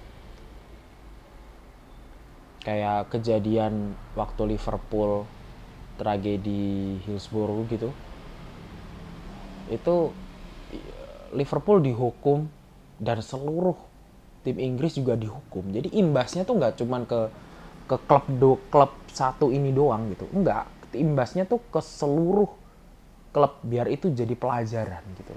Kayak 2.63 3.09
kejadian 3.11 3.91
waktu 4.15 4.55
Liverpool 4.55 5.25
tragedi 5.99 6.95
Hillsborough 7.03 7.67
gitu 7.67 7.89
itu 9.71 9.95
Liverpool 11.33 11.81
dihukum 11.81 12.45
dan 13.01 13.19
seluruh 13.19 13.75
tim 14.45 14.57
Inggris 14.61 14.95
juga 14.99 15.17
dihukum. 15.17 15.71
Jadi 15.73 15.97
imbasnya 15.97 16.43
tuh 16.45 16.55
nggak 16.59 16.73
cuman 16.83 17.01
ke 17.09 17.21
ke 17.89 17.97
klub 18.07 18.25
do 18.39 18.51
klub 18.71 18.91
satu 19.11 19.49
ini 19.51 19.73
doang 19.73 20.07
gitu. 20.13 20.29
Enggak, 20.31 20.69
imbasnya 20.95 21.43
tuh 21.49 21.59
ke 21.73 21.81
seluruh 21.81 22.49
klub 23.33 23.53
biar 23.65 23.89
itu 23.89 24.13
jadi 24.13 24.33
pelajaran 24.37 25.03
gitu 25.17 25.33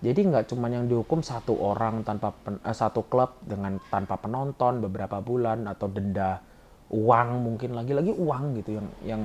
Jadi 0.00 0.20
nggak 0.32 0.48
cuma 0.48 0.72
yang 0.72 0.88
dihukum 0.88 1.20
satu 1.20 1.52
orang 1.60 2.00
tanpa 2.08 2.32
pen, 2.32 2.56
eh, 2.64 2.72
satu 2.72 3.04
klub 3.04 3.36
dengan 3.44 3.76
tanpa 3.92 4.16
penonton 4.16 4.80
beberapa 4.80 5.20
bulan 5.20 5.68
atau 5.68 5.92
denda 5.92 6.40
uang 6.88 7.28
mungkin 7.44 7.76
lagi-lagi 7.76 8.16
uang 8.16 8.56
gitu 8.64 8.80
yang 8.80 8.88
yang 9.04 9.22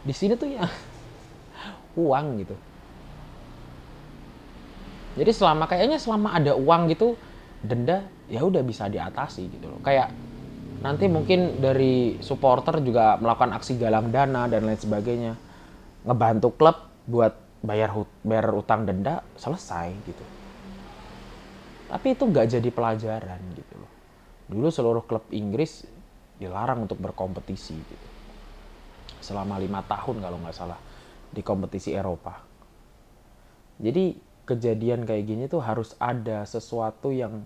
di 0.00 0.14
sini 0.16 0.34
tuh 0.40 0.48
ya 0.48 0.64
uang 1.98 2.26
gitu. 2.46 2.54
Jadi 5.18 5.30
selama 5.34 5.66
kayaknya 5.66 5.98
selama 5.98 6.38
ada 6.38 6.54
uang 6.54 6.94
gitu 6.94 7.18
denda 7.58 8.06
ya 8.30 8.46
udah 8.46 8.62
bisa 8.62 8.86
diatasi 8.86 9.50
gitu 9.50 9.66
loh. 9.66 9.82
Kayak 9.82 10.14
nanti 10.78 11.10
mungkin 11.10 11.58
dari 11.58 12.22
supporter 12.22 12.78
juga 12.86 13.18
melakukan 13.18 13.50
aksi 13.58 13.82
galang 13.82 14.14
dana 14.14 14.46
dan 14.46 14.62
lain 14.62 14.78
sebagainya 14.78 15.34
ngebantu 16.06 16.54
klub 16.54 16.76
buat 17.10 17.34
bayar 17.66 17.90
bayar 18.22 18.54
utang 18.54 18.86
denda 18.86 19.26
selesai 19.34 19.90
gitu. 20.06 20.22
Tapi 21.90 22.14
itu 22.14 22.22
nggak 22.22 22.46
jadi 22.46 22.70
pelajaran 22.70 23.40
gitu 23.58 23.74
loh. 23.74 23.90
Dulu 24.46 24.68
seluruh 24.70 25.02
klub 25.02 25.26
Inggris 25.34 25.82
dilarang 26.38 26.86
untuk 26.86 27.02
berkompetisi 27.02 27.74
gitu. 27.74 28.08
Selama 29.18 29.58
lima 29.58 29.82
tahun 29.82 30.22
kalau 30.22 30.38
nggak 30.38 30.54
salah 30.54 30.78
di 31.32 31.40
kompetisi 31.44 31.92
Eropa 31.94 32.48
jadi 33.78 34.18
kejadian 34.48 35.06
kayak 35.06 35.24
gini 35.28 35.44
tuh 35.46 35.62
harus 35.62 35.94
ada 36.02 36.42
sesuatu 36.48 37.14
yang 37.14 37.44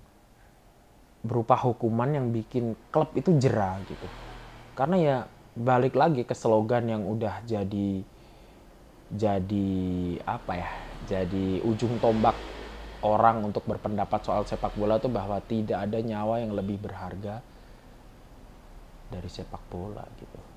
berupa 1.22 1.54
hukuman 1.54 2.10
yang 2.10 2.26
bikin 2.34 2.74
klub 2.90 3.14
itu 3.14 3.34
jerah 3.38 3.78
gitu. 3.86 4.10
Karena 4.74 4.96
ya 4.98 5.16
balik 5.54 5.94
lagi 5.94 6.24
ke 6.24 6.34
slogan 6.34 6.88
yang 6.88 7.02
udah 7.04 7.44
jadi 7.44 8.02
jadi 9.12 9.70
apa 10.24 10.52
ya? 10.56 10.70
Jadi 11.02 11.60
ujung 11.60 11.98
tombak 12.00 12.38
orang 13.02 13.42
untuk 13.42 13.66
berpendapat 13.66 14.22
soal 14.22 14.46
sepak 14.46 14.72
bola 14.78 15.02
tuh 15.02 15.10
bahwa 15.10 15.42
tidak 15.42 15.90
ada 15.90 15.98
nyawa 15.98 16.38
yang 16.40 16.54
lebih 16.54 16.78
berharga 16.78 17.42
dari 19.10 19.28
sepak 19.28 19.62
bola 19.68 20.06
gitu. 20.16 20.51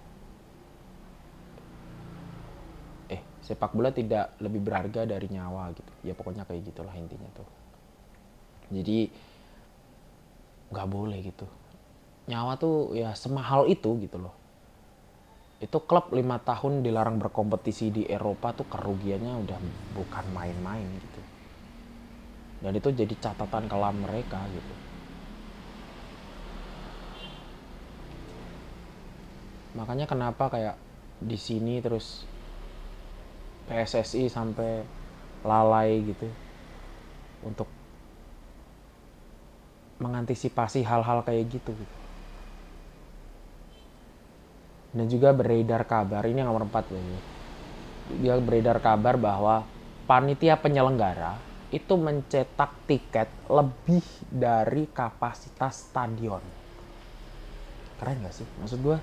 Sepak 3.45 3.77
bola 3.77 3.93
tidak 3.93 4.34
lebih 4.41 4.65
berharga 4.65 5.05
dari 5.05 5.29
nyawa 5.29 5.69
gitu. 5.77 5.91
Ya 6.01 6.17
pokoknya 6.17 6.49
kayak 6.49 6.65
gitulah 6.65 6.91
intinya 6.97 7.29
tuh. 7.38 7.45
Jadi 8.73 9.13
nggak 10.73 10.88
boleh 10.89 11.21
gitu. 11.21 11.45
Nyawa 12.25 12.58
tuh 12.58 12.97
ya 12.97 13.13
semahal 13.13 13.69
itu 13.69 14.01
gitu 14.01 14.17
loh. 14.17 14.34
Itu 15.62 15.77
klub 15.86 16.10
lima 16.10 16.41
tahun 16.41 16.81
dilarang 16.81 17.21
berkompetisi 17.21 17.93
di 17.93 18.03
Eropa 18.10 18.58
tuh 18.58 18.65
kerugiannya 18.65 19.34
udah 19.38 19.60
bukan 19.93 20.25
main-main 20.34 20.89
gitu. 20.97 21.21
Dan 22.65 22.73
itu 22.73 22.89
jadi 22.89 23.13
catatan 23.13 23.69
kelam 23.69 24.01
mereka 24.01 24.41
gitu. 24.49 24.73
Makanya 29.77 30.10
kenapa 30.10 30.49
kayak 30.49 30.75
di 31.21 31.38
sini 31.38 31.77
terus 31.84 32.25
PSSI 33.65 34.30
sampai 34.30 34.86
lalai 35.45 36.01
gitu 36.06 36.28
untuk 37.45 37.69
mengantisipasi 40.01 40.84
hal-hal 40.84 41.23
kayak 41.23 41.45
gitu, 41.49 41.71
gitu. 41.71 41.95
Dan 44.95 45.12
juga 45.12 45.36
beredar 45.36 45.84
kabar, 45.88 46.23
ini 46.23 46.39
yang 46.39 46.51
nomor 46.51 46.67
4 46.67 46.88
ya. 46.88 47.19
Dia 48.21 48.36
beredar 48.39 48.80
kabar 48.80 49.19
bahwa 49.19 49.67
panitia 50.08 50.56
penyelenggara 50.56 51.36
itu 51.73 51.93
mencetak 51.99 52.88
tiket 52.88 53.28
lebih 53.51 54.06
dari 54.32 54.88
kapasitas 54.88 55.91
stadion. 55.91 56.39
Keren 57.99 58.23
gak 58.23 58.36
sih? 58.36 58.47
Maksud 58.62 58.80
gue 58.80 58.97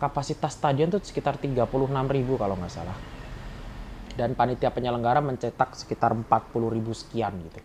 kapasitas 0.00 0.56
stadion 0.56 0.88
tuh 0.92 1.00
sekitar 1.00 1.40
36 1.40 2.06
ribu 2.12 2.36
kalau 2.36 2.56
nggak 2.56 2.72
salah. 2.72 3.15
Dan 4.16 4.32
panitia 4.32 4.72
penyelenggara 4.72 5.20
mencetak 5.20 5.76
sekitar 5.76 6.16
40 6.16 6.72
ribu 6.72 6.96
sekian 6.96 7.36
gitu. 7.36 7.60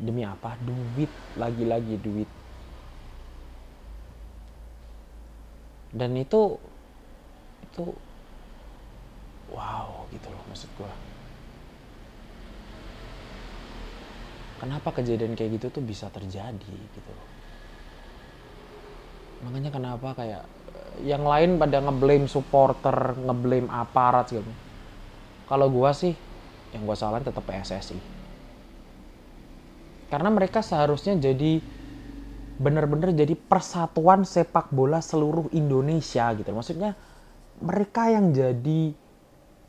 Demi 0.00 0.24
apa? 0.24 0.56
Duit, 0.64 1.12
lagi-lagi 1.36 2.00
duit. 2.00 2.30
Dan 5.92 6.16
itu 6.16 6.56
itu 7.68 7.84
wow 9.52 10.08
gitu 10.08 10.28
loh 10.32 10.42
maksud 10.48 10.68
gue. 10.72 10.92
Kenapa 14.56 14.88
kejadian 14.88 15.36
kayak 15.36 15.60
gitu 15.60 15.68
tuh 15.68 15.84
bisa 15.84 16.08
terjadi 16.08 16.74
gitu 16.96 17.10
loh 17.12 17.28
makanya 19.44 19.68
kenapa 19.68 20.16
kayak 20.16 20.42
yang 21.02 21.24
lain 21.24 21.60
pada 21.60 21.82
ngeblame 21.82 22.26
supporter 22.26 23.16
ngeblame 23.20 23.68
aparat 23.68 24.32
gitu 24.32 24.52
kalau 25.46 25.68
gua 25.70 25.92
sih 25.94 26.14
yang 26.74 26.82
gua 26.84 26.96
salahin 26.98 27.24
tetap 27.24 27.44
PSSI 27.44 27.98
karena 30.06 30.30
mereka 30.30 30.62
seharusnya 30.62 31.18
jadi 31.18 31.62
bener-bener 32.56 33.12
jadi 33.12 33.36
persatuan 33.36 34.24
sepak 34.24 34.72
bola 34.72 35.04
seluruh 35.04 35.52
Indonesia 35.52 36.32
gitu. 36.32 36.48
Maksudnya 36.56 36.96
mereka 37.60 38.08
yang 38.08 38.32
jadi 38.32 38.96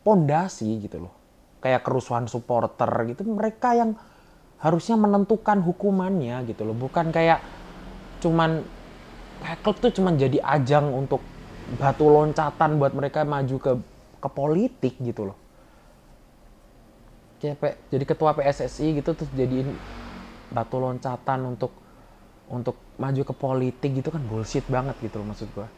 pondasi 0.08 0.80
gitu 0.88 1.08
loh. 1.08 1.14
Kayak 1.60 1.84
kerusuhan 1.84 2.32
supporter 2.32 2.88
gitu 3.12 3.28
mereka 3.28 3.76
yang 3.76 3.98
harusnya 4.62 4.96
menentukan 4.96 5.60
hukumannya 5.68 6.48
gitu 6.48 6.64
loh. 6.64 6.78
Bukan 6.78 7.12
kayak 7.12 7.44
cuman 8.24 8.64
klub 9.62 9.78
tuh 9.78 9.92
cuma 9.94 10.14
jadi 10.14 10.42
ajang 10.42 10.90
untuk 10.94 11.22
batu 11.78 12.08
loncatan 12.08 12.80
buat 12.80 12.96
mereka 12.96 13.28
maju 13.28 13.56
ke 13.60 13.72
ke 14.18 14.30
politik 14.32 14.94
gitu 15.04 15.30
loh. 15.30 15.38
Kayak 17.38 17.78
jadi 17.94 18.06
ketua 18.08 18.34
PSSI 18.34 18.98
gitu 18.98 19.14
terus 19.14 19.30
jadiin 19.30 19.78
batu 20.50 20.82
loncatan 20.82 21.54
untuk 21.54 21.70
untuk 22.48 22.80
maju 22.98 23.22
ke 23.22 23.34
politik 23.36 23.92
gitu 24.00 24.10
kan 24.10 24.24
bullshit 24.26 24.66
banget 24.66 24.96
gitu 25.04 25.22
loh 25.22 25.28
maksud 25.30 25.50
gua. 25.54 25.70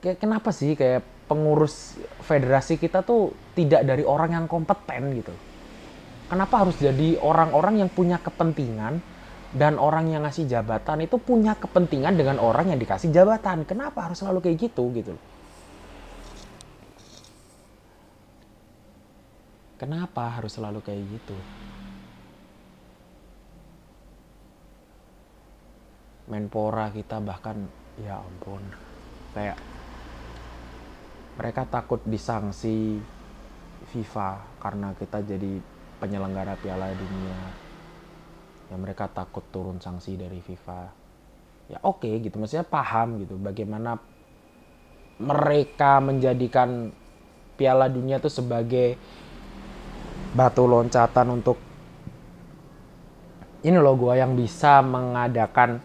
Kayak 0.00 0.18
kenapa 0.18 0.50
sih 0.50 0.74
kayak 0.74 1.04
pengurus 1.28 2.00
federasi 2.24 2.80
kita 2.80 3.04
tuh 3.06 3.30
tidak 3.54 3.86
dari 3.86 4.02
orang 4.02 4.34
yang 4.34 4.46
kompeten 4.50 5.14
gitu. 5.14 5.36
Kenapa 6.26 6.66
harus 6.66 6.78
jadi 6.80 7.18
orang-orang 7.20 7.84
yang 7.84 7.90
punya 7.90 8.18
kepentingan 8.18 9.02
dan 9.50 9.82
orang 9.82 10.06
yang 10.14 10.22
ngasih 10.22 10.46
jabatan 10.46 11.02
itu 11.02 11.18
punya 11.18 11.58
kepentingan 11.58 12.14
dengan 12.14 12.38
orang 12.38 12.70
yang 12.70 12.78
dikasih 12.78 13.10
jabatan. 13.10 13.66
Kenapa 13.66 14.06
harus 14.06 14.22
selalu 14.22 14.38
kayak 14.46 14.70
gitu 14.70 14.84
gitu. 14.94 15.14
Kenapa 19.74 20.38
harus 20.38 20.54
selalu 20.54 20.84
kayak 20.84 21.02
gitu? 21.08 21.34
Menpora 26.30 26.94
kita 26.94 27.18
bahkan 27.18 27.66
ya 27.98 28.22
ampun 28.22 28.62
kayak 29.34 29.58
mereka 31.34 31.66
takut 31.66 31.98
disanksi 32.06 33.02
FIFA 33.90 34.62
karena 34.62 34.94
kita 34.94 35.26
jadi 35.26 35.58
penyelenggara 35.98 36.54
Piala 36.60 36.94
Dunia 36.94 37.69
ya 38.70 38.76
mereka 38.78 39.10
takut 39.10 39.42
turun 39.50 39.82
sanksi 39.82 40.14
dari 40.14 40.38
FIFA. 40.38 40.80
Ya 41.70 41.78
oke 41.82 42.06
okay, 42.06 42.22
gitu. 42.22 42.38
Maksudnya 42.38 42.66
paham 42.66 43.18
gitu 43.18 43.34
bagaimana 43.36 43.98
mereka 45.20 45.98
menjadikan 46.00 46.94
Piala 47.58 47.90
Dunia 47.92 48.16
itu 48.16 48.32
sebagai 48.32 48.96
batu 50.32 50.64
loncatan 50.64 51.26
untuk 51.34 51.58
ini 53.60 53.76
loh 53.76 53.92
gue 53.98 54.16
yang 54.16 54.32
bisa 54.38 54.80
mengadakan 54.80 55.82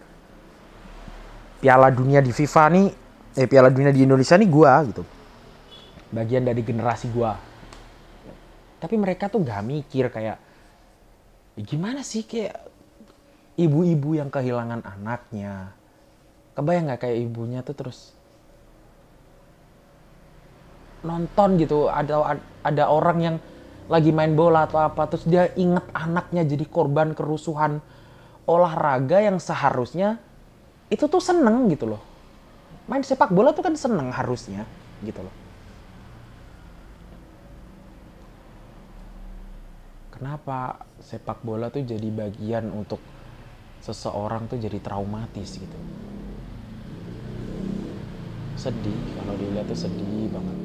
Piala 1.60 1.92
Dunia 1.92 2.24
di 2.24 2.32
FIFA 2.32 2.64
nih 2.72 2.86
eh 3.36 3.44
Piala 3.50 3.68
Dunia 3.68 3.92
di 3.92 4.06
Indonesia 4.06 4.38
nih 4.38 4.48
gue 4.48 4.72
gitu. 4.94 5.02
Bagian 6.14 6.46
dari 6.46 6.62
generasi 6.64 7.12
gue 7.12 7.56
tapi 8.76 8.94
mereka 9.00 9.32
tuh 9.32 9.40
gak 9.40 9.64
mikir 9.64 10.12
kayak 10.12 10.38
gimana 11.64 12.04
sih 12.04 12.28
kayak 12.28 12.54
ibu-ibu 13.56 14.16
yang 14.16 14.28
kehilangan 14.28 14.84
anaknya. 14.84 15.72
Kebayang 16.56 16.88
nggak 16.88 17.00
kayak 17.04 17.18
ibunya 17.20 17.60
tuh 17.60 17.76
terus 17.76 18.16
nonton 21.06 21.54
gitu 21.60 21.86
ada 21.86 22.40
ada 22.66 22.84
orang 22.90 23.18
yang 23.22 23.36
lagi 23.86 24.10
main 24.10 24.34
bola 24.34 24.66
atau 24.66 24.82
apa 24.82 25.06
terus 25.06 25.22
dia 25.28 25.46
inget 25.54 25.86
anaknya 25.94 26.42
jadi 26.42 26.66
korban 26.66 27.14
kerusuhan 27.14 27.78
olahraga 28.50 29.22
yang 29.22 29.38
seharusnya 29.38 30.18
itu 30.90 31.06
tuh 31.06 31.22
seneng 31.22 31.66
gitu 31.70 31.90
loh. 31.94 32.02
Main 32.86 33.02
sepak 33.02 33.34
bola 33.34 33.50
tuh 33.50 33.66
kan 33.66 33.74
seneng 33.74 34.10
harusnya 34.14 34.62
gitu 35.02 35.22
loh. 35.22 35.34
Kenapa 40.14 40.86
sepak 41.02 41.42
bola 41.42 41.68
tuh 41.68 41.82
jadi 41.82 42.08
bagian 42.08 42.70
untuk 42.70 43.02
seseorang 43.86 44.50
tuh 44.50 44.58
jadi 44.58 44.82
traumatis 44.82 45.62
gitu. 45.62 45.78
Sedih 48.58 48.98
kalau 49.14 49.38
dilihat 49.38 49.70
tuh 49.70 49.78
sedih 49.78 50.26
banget. 50.26 50.58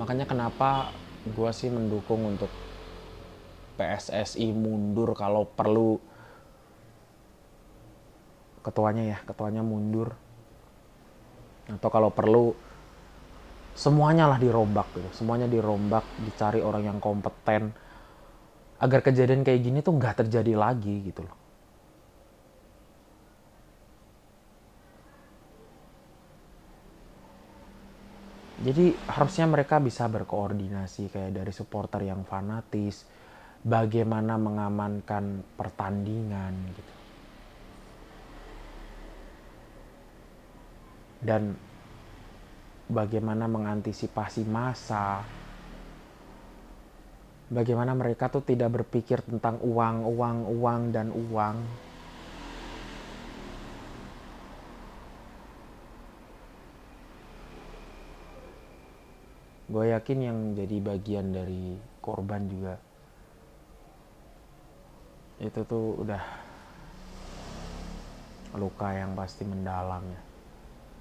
Makanya 0.00 0.24
kenapa 0.24 0.88
gue 1.28 1.50
sih 1.52 1.68
mendukung 1.68 2.24
untuk 2.24 2.48
PSSI 3.76 4.56
mundur 4.56 5.12
kalau 5.12 5.44
perlu. 5.44 6.00
Ketuanya 8.64 9.04
ya 9.04 9.18
ketuanya 9.28 9.60
mundur. 9.60 10.16
Atau 11.68 11.92
kalau 11.92 12.08
perlu 12.08 12.56
semuanya 13.76 14.32
lah 14.32 14.40
dirombak 14.40 14.96
gitu. 14.96 15.12
Semuanya 15.12 15.44
dirombak 15.44 16.08
dicari 16.16 16.64
orang 16.64 16.88
yang 16.88 16.98
kompeten. 17.04 17.76
Agar 18.80 19.04
kejadian 19.04 19.44
kayak 19.44 19.60
gini 19.60 19.84
tuh 19.84 19.92
nggak 19.92 20.24
terjadi 20.24 20.56
lagi 20.56 21.04
gitu 21.04 21.24
loh 21.24 21.45
Jadi 28.66 28.90
harusnya 29.06 29.46
mereka 29.46 29.78
bisa 29.78 30.10
berkoordinasi 30.10 31.14
kayak 31.14 31.38
dari 31.38 31.52
supporter 31.54 32.02
yang 32.02 32.26
fanatis, 32.26 33.06
bagaimana 33.62 34.34
mengamankan 34.34 35.46
pertandingan 35.54 36.74
gitu. 36.74 36.94
Dan 41.22 41.54
bagaimana 42.90 43.46
mengantisipasi 43.46 44.42
masa. 44.50 45.22
Bagaimana 47.46 47.94
mereka 47.94 48.26
tuh 48.26 48.42
tidak 48.42 48.82
berpikir 48.82 49.22
tentang 49.22 49.62
uang, 49.62 50.02
uang, 50.10 50.38
uang 50.58 50.80
dan 50.90 51.14
uang 51.14 51.85
gue 59.66 59.84
yakin 59.90 60.18
yang 60.22 60.38
jadi 60.54 60.76
bagian 60.78 61.34
dari 61.34 61.74
korban 61.98 62.46
juga. 62.46 62.74
Itu 65.42 65.66
tuh 65.66 66.06
udah 66.06 66.22
luka 68.56 68.94
yang 68.94 69.18
pasti 69.18 69.42
mendalam 69.42 70.02
ya. 70.06 70.20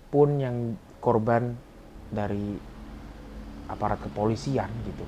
Pun 0.10 0.30
yang 0.42 0.74
korban 0.98 1.54
dari 2.10 2.58
aparat 3.70 4.02
kepolisian 4.02 4.70
gitu. 4.90 5.06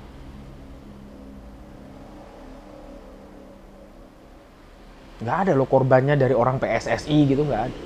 Nggak 5.18 5.38
ada 5.50 5.52
lo 5.58 5.66
korbannya 5.66 6.14
dari 6.14 6.30
orang 6.30 6.62
PSSI 6.62 7.18
gitu 7.26 7.42
nggak 7.42 7.62
ada. 7.66 7.78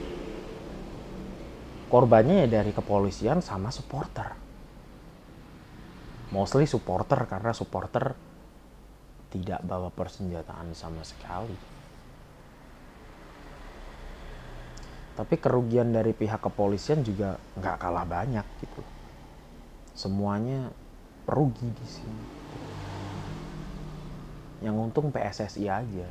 Korbannya 1.89 2.45
ya 2.45 2.61
dari 2.61 2.73
kepolisian 2.77 3.41
sama 3.41 3.73
supporter 3.73 4.52
mostly 6.33 6.65
supporter 6.65 7.29
karena 7.29 7.53
supporter 7.53 8.17
tidak 9.33 9.61
bawa 9.65 9.93
persenjataan 9.93 10.73
sama 10.73 11.05
sekali. 11.05 11.57
Tapi 15.13 15.35
kerugian 15.37 15.93
dari 15.93 16.17
pihak 16.17 16.41
kepolisian 16.41 17.05
juga 17.05 17.37
nggak 17.61 17.77
kalah 17.77 18.09
banyak 18.09 18.45
gitu. 18.65 18.83
Semuanya 19.93 20.73
rugi 21.29 21.69
di 21.69 21.87
sini. 21.87 22.27
yang 24.63 24.79
untung 24.79 25.11
PSSI 25.11 25.67
aja 25.67 26.09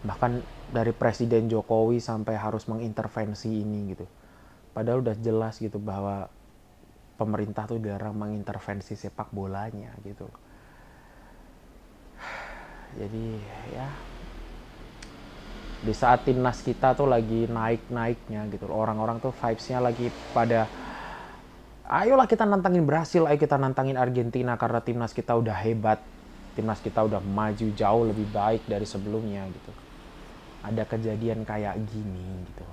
bahkan 0.00 0.40
dari 0.72 0.96
Presiden 0.96 1.52
Jokowi 1.52 2.00
sampai 2.00 2.32
harus 2.40 2.64
mengintervensi 2.64 3.52
ini 3.52 3.92
gitu 3.92 4.08
padahal 4.72 5.04
udah 5.04 5.16
jelas 5.20 5.60
gitu 5.60 5.76
bahwa 5.76 6.32
pemerintah 7.20 7.68
tuh 7.68 7.76
dilarang 7.76 8.16
mengintervensi 8.16 8.96
sepak 8.96 9.28
bolanya 9.28 9.92
gitu. 10.00 10.24
Jadi 13.00 13.26
ya 13.76 13.88
di 15.80 15.96
saat 15.96 16.28
timnas 16.28 16.60
kita 16.60 16.92
tuh 16.92 17.08
lagi 17.08 17.48
naik-naiknya 17.48 18.52
gitu 18.52 18.68
orang-orang 18.68 19.16
tuh 19.16 19.32
vibesnya 19.32 19.80
lagi 19.80 20.12
pada 20.36 20.68
ayolah 21.88 22.28
kita 22.28 22.44
nantangin 22.44 22.84
Brasil 22.84 23.24
ayo 23.24 23.40
kita 23.40 23.56
nantangin 23.56 23.96
Argentina 23.96 24.60
karena 24.60 24.84
timnas 24.84 25.16
kita 25.16 25.32
udah 25.32 25.56
hebat 25.56 26.04
timnas 26.54 26.82
kita 26.82 27.00
udah 27.06 27.22
maju 27.22 27.66
jauh 27.72 28.04
lebih 28.04 28.28
baik 28.28 28.66
dari 28.66 28.84
sebelumnya 28.84 29.46
gitu. 29.48 29.72
Ada 30.60 30.84
kejadian 30.84 31.46
kayak 31.46 31.78
gini 31.88 32.44
gitu. 32.52 32.66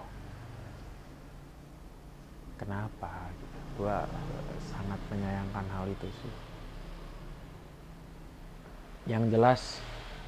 Kenapa? 2.59 3.31
gitu. 3.37 3.46
Gua 3.77 4.09
sangat 4.73 4.99
menyayangkan 5.13 5.65
hal 5.69 5.85
itu 5.87 6.07
sih. 6.09 6.33
Yang 9.07 9.23
jelas 9.37 9.61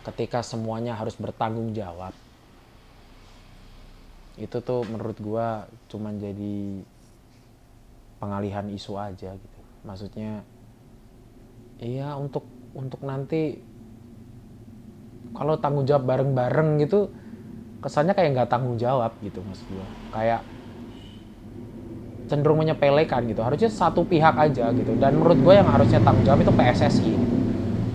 ketika 0.08 0.40
semuanya 0.46 0.96
harus 0.96 1.20
bertanggung 1.20 1.76
jawab 1.76 2.16
itu 4.40 4.56
tuh 4.64 4.88
menurut 4.88 5.20
gua 5.20 5.68
cuman 5.92 6.16
jadi 6.16 6.80
pengalihan 8.24 8.70
isu 8.72 8.96
aja 8.96 9.36
gitu. 9.36 9.60
Maksudnya 9.84 10.46
iya 11.84 12.16
untuk 12.16 12.48
untuk 12.72 13.04
nanti 13.04 13.60
kalau 15.34 15.56
tanggung 15.56 15.88
jawab 15.88 16.04
bareng-bareng 16.08 16.84
gitu 16.84 17.08
kesannya 17.80 18.12
kayak 18.12 18.36
nggak 18.36 18.52
tanggung 18.52 18.76
jawab 18.76 19.16
gitu 19.24 19.40
mas 19.48 19.64
gue 19.64 19.88
kayak 20.12 20.44
cenderung 22.30 22.62
menyepelekan 22.62 23.26
gitu. 23.26 23.42
Harusnya 23.42 23.74
satu 23.74 24.06
pihak 24.06 24.38
aja 24.38 24.70
gitu. 24.72 24.94
Dan 25.02 25.18
menurut 25.18 25.42
gue 25.42 25.54
yang 25.58 25.66
harusnya 25.66 25.98
tanggung 26.06 26.24
jawab 26.24 26.46
itu 26.46 26.54
PSSI 26.54 27.14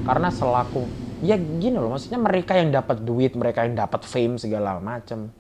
karena 0.05 0.29
selaku 0.29 0.85
ya 1.25 1.40
gini 1.40 1.81
loh 1.81 1.97
maksudnya 1.97 2.20
mereka 2.20 2.61
yang 2.61 2.68
dapat 2.68 3.01
duit 3.01 3.33
mereka 3.33 3.64
yang 3.64 3.79
dapat 3.79 4.05
fame 4.05 4.37
segala 4.37 4.77
macem. 4.83 5.33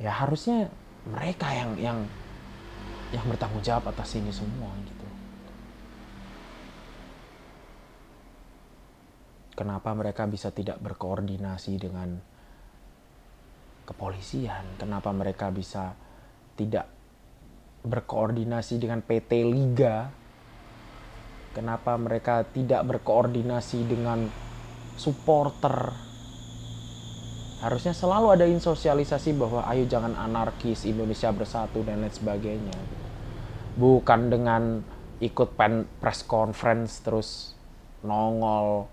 Ya 0.00 0.12
harusnya 0.16 0.70
mereka 1.08 1.50
yang 1.52 1.76
yang 1.76 1.98
yang 3.10 3.24
bertanggung 3.26 3.64
jawab 3.64 3.90
atas 3.90 4.14
ini 4.14 4.30
semua 4.30 4.70
gitu. 4.86 5.06
Kenapa 9.58 9.92
mereka 9.92 10.24
bisa 10.24 10.48
tidak 10.54 10.80
berkoordinasi 10.80 11.76
dengan 11.76 12.16
kepolisian, 13.84 14.78
kenapa 14.80 15.10
mereka 15.12 15.52
bisa 15.52 15.92
tidak 16.60 16.84
berkoordinasi 17.80 18.76
dengan 18.76 19.00
PT 19.00 19.48
Liga, 19.48 20.12
kenapa 21.56 21.96
mereka 21.96 22.44
tidak 22.44 22.84
berkoordinasi 22.84 23.88
dengan 23.88 24.28
supporter. 25.00 25.96
Harusnya 27.64 27.96
selalu 27.96 28.36
ada 28.36 28.46
insosialisasi 28.48 29.36
bahwa 29.36 29.64
ayo 29.68 29.88
jangan 29.88 30.12
anarkis, 30.16 30.84
Indonesia 30.84 31.32
bersatu 31.32 31.80
dan 31.84 32.04
lain 32.04 32.12
sebagainya. 32.12 32.76
Bukan 33.80 34.28
dengan 34.28 34.84
ikut 35.20 35.56
pen 35.56 35.84
press 36.00 36.24
conference 36.24 37.04
terus 37.04 37.52
nongol 38.00 38.88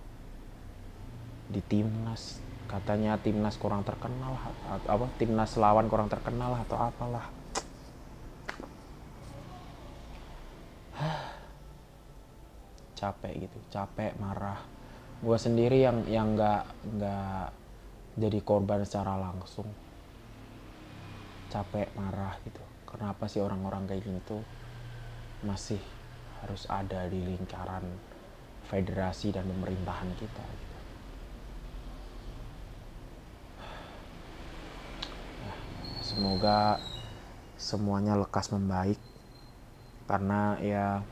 di 1.48 1.64
timnas 1.64 2.44
katanya 2.68 3.16
timnas 3.16 3.56
kurang 3.56 3.88
terkenal 3.88 4.36
apa 4.68 5.08
timnas 5.16 5.56
lawan 5.56 5.88
kurang 5.88 6.12
terkenal 6.12 6.52
atau 6.68 6.76
apalah 6.76 7.37
capek 13.00 13.46
gitu 13.46 13.58
capek 13.70 14.18
marah. 14.18 14.58
Gue 15.22 15.38
sendiri 15.38 15.82
yang 15.82 16.06
yang 16.10 16.34
nggak 16.34 16.64
nggak 16.98 17.54
jadi 18.18 18.40
korban 18.42 18.82
secara 18.86 19.18
langsung. 19.18 19.70
Capek 21.54 21.94
marah 21.94 22.34
gitu. 22.46 22.62
Kenapa 22.88 23.28
sih 23.30 23.42
orang-orang 23.44 23.86
kayak 23.86 24.04
gitu 24.06 24.42
masih 25.46 25.80
harus 26.42 26.66
ada 26.70 27.08
di 27.10 27.22
lingkaran 27.22 27.84
federasi 28.68 29.32
dan 29.32 29.48
pemerintahan 29.48 30.12
kita 30.18 30.44
gitu. 30.44 30.78
semoga 36.10 36.80
semuanya 37.58 38.18
lekas 38.18 38.52
membaik 38.54 39.00
karena 40.08 40.56
ya 40.63 41.04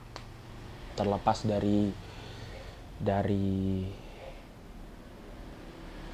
terlepas 0.96 1.44
dari 1.44 1.92
dari 2.96 3.84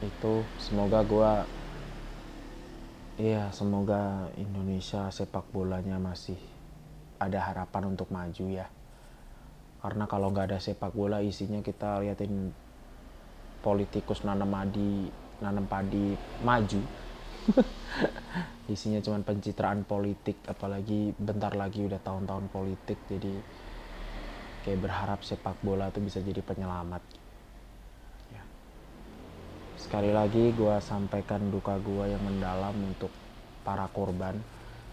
itu 0.02 0.34
semoga 0.58 1.06
gue 1.06 1.34
iya 3.22 3.54
semoga 3.54 4.34
Indonesia 4.34 5.14
sepak 5.14 5.46
bolanya 5.54 6.02
masih 6.02 6.42
ada 7.22 7.38
harapan 7.38 7.94
untuk 7.94 8.10
maju 8.10 8.46
ya. 8.50 8.66
Karena 9.82 10.10
kalau 10.10 10.34
nggak 10.34 10.50
ada 10.50 10.60
sepak 10.62 10.94
bola 10.94 11.22
isinya 11.22 11.62
kita 11.62 12.02
liatin 12.02 12.50
politikus 13.62 14.26
nanam 14.26 14.50
padi 14.50 15.14
nanam 15.42 15.70
padi 15.70 16.18
maju 16.42 16.82
isinya 18.74 19.04
cuma 19.04 19.20
pencitraan 19.22 19.84
politik 19.84 20.40
apalagi 20.48 21.12
bentar 21.18 21.52
lagi 21.56 21.84
udah 21.86 22.00
tahun-tahun 22.00 22.48
politik 22.52 23.04
jadi 23.08 23.44
kayak 24.62 24.80
berharap 24.80 25.20
sepak 25.26 25.58
bola 25.60 25.90
itu 25.90 26.00
bisa 26.00 26.22
jadi 26.22 26.40
penyelamat 26.46 27.04
ya. 28.30 28.44
sekali 29.76 30.14
lagi 30.14 30.54
gue 30.54 30.76
sampaikan 30.80 31.50
duka 31.50 31.82
gue 31.82 32.14
yang 32.14 32.24
mendalam 32.24 32.78
untuk 32.80 33.12
para 33.66 33.90
korban 33.90 34.38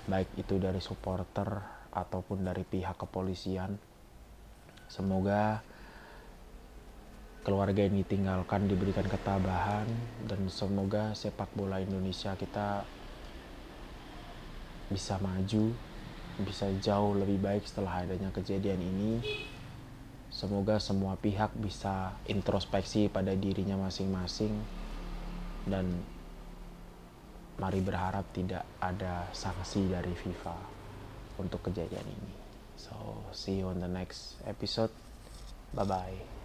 baik 0.08 0.32
itu 0.40 0.56
dari 0.56 0.80
supporter 0.80 1.60
ataupun 1.92 2.48
dari 2.48 2.64
pihak 2.64 2.96
kepolisian 2.96 3.76
semoga 4.88 5.60
keluarga 7.48 7.80
yang 7.80 7.96
ditinggalkan 8.04 8.68
diberikan 8.68 9.08
ketabahan 9.08 9.88
dan 10.28 10.52
semoga 10.52 11.16
sepak 11.16 11.48
bola 11.56 11.80
Indonesia 11.80 12.36
kita 12.36 12.84
bisa 14.92 15.16
maju 15.16 15.72
bisa 16.44 16.68
jauh 16.84 17.16
lebih 17.16 17.40
baik 17.40 17.64
setelah 17.64 18.04
adanya 18.04 18.28
kejadian 18.36 18.84
ini. 18.84 19.24
Semoga 20.28 20.76
semua 20.76 21.16
pihak 21.16 21.56
bisa 21.56 22.12
introspeksi 22.28 23.08
pada 23.08 23.32
dirinya 23.32 23.80
masing-masing 23.80 24.52
dan 25.64 25.88
mari 27.56 27.80
berharap 27.80 28.28
tidak 28.36 28.68
ada 28.78 29.24
sanksi 29.32 29.88
dari 29.88 30.12
FIFA 30.12 30.56
untuk 31.40 31.64
kejadian 31.64 32.06
ini. 32.06 32.32
So 32.76 33.24
see 33.32 33.64
you 33.64 33.72
on 33.72 33.80
the 33.80 33.88
next 33.88 34.36
episode. 34.44 34.92
Bye 35.72 35.88
bye 35.88 36.37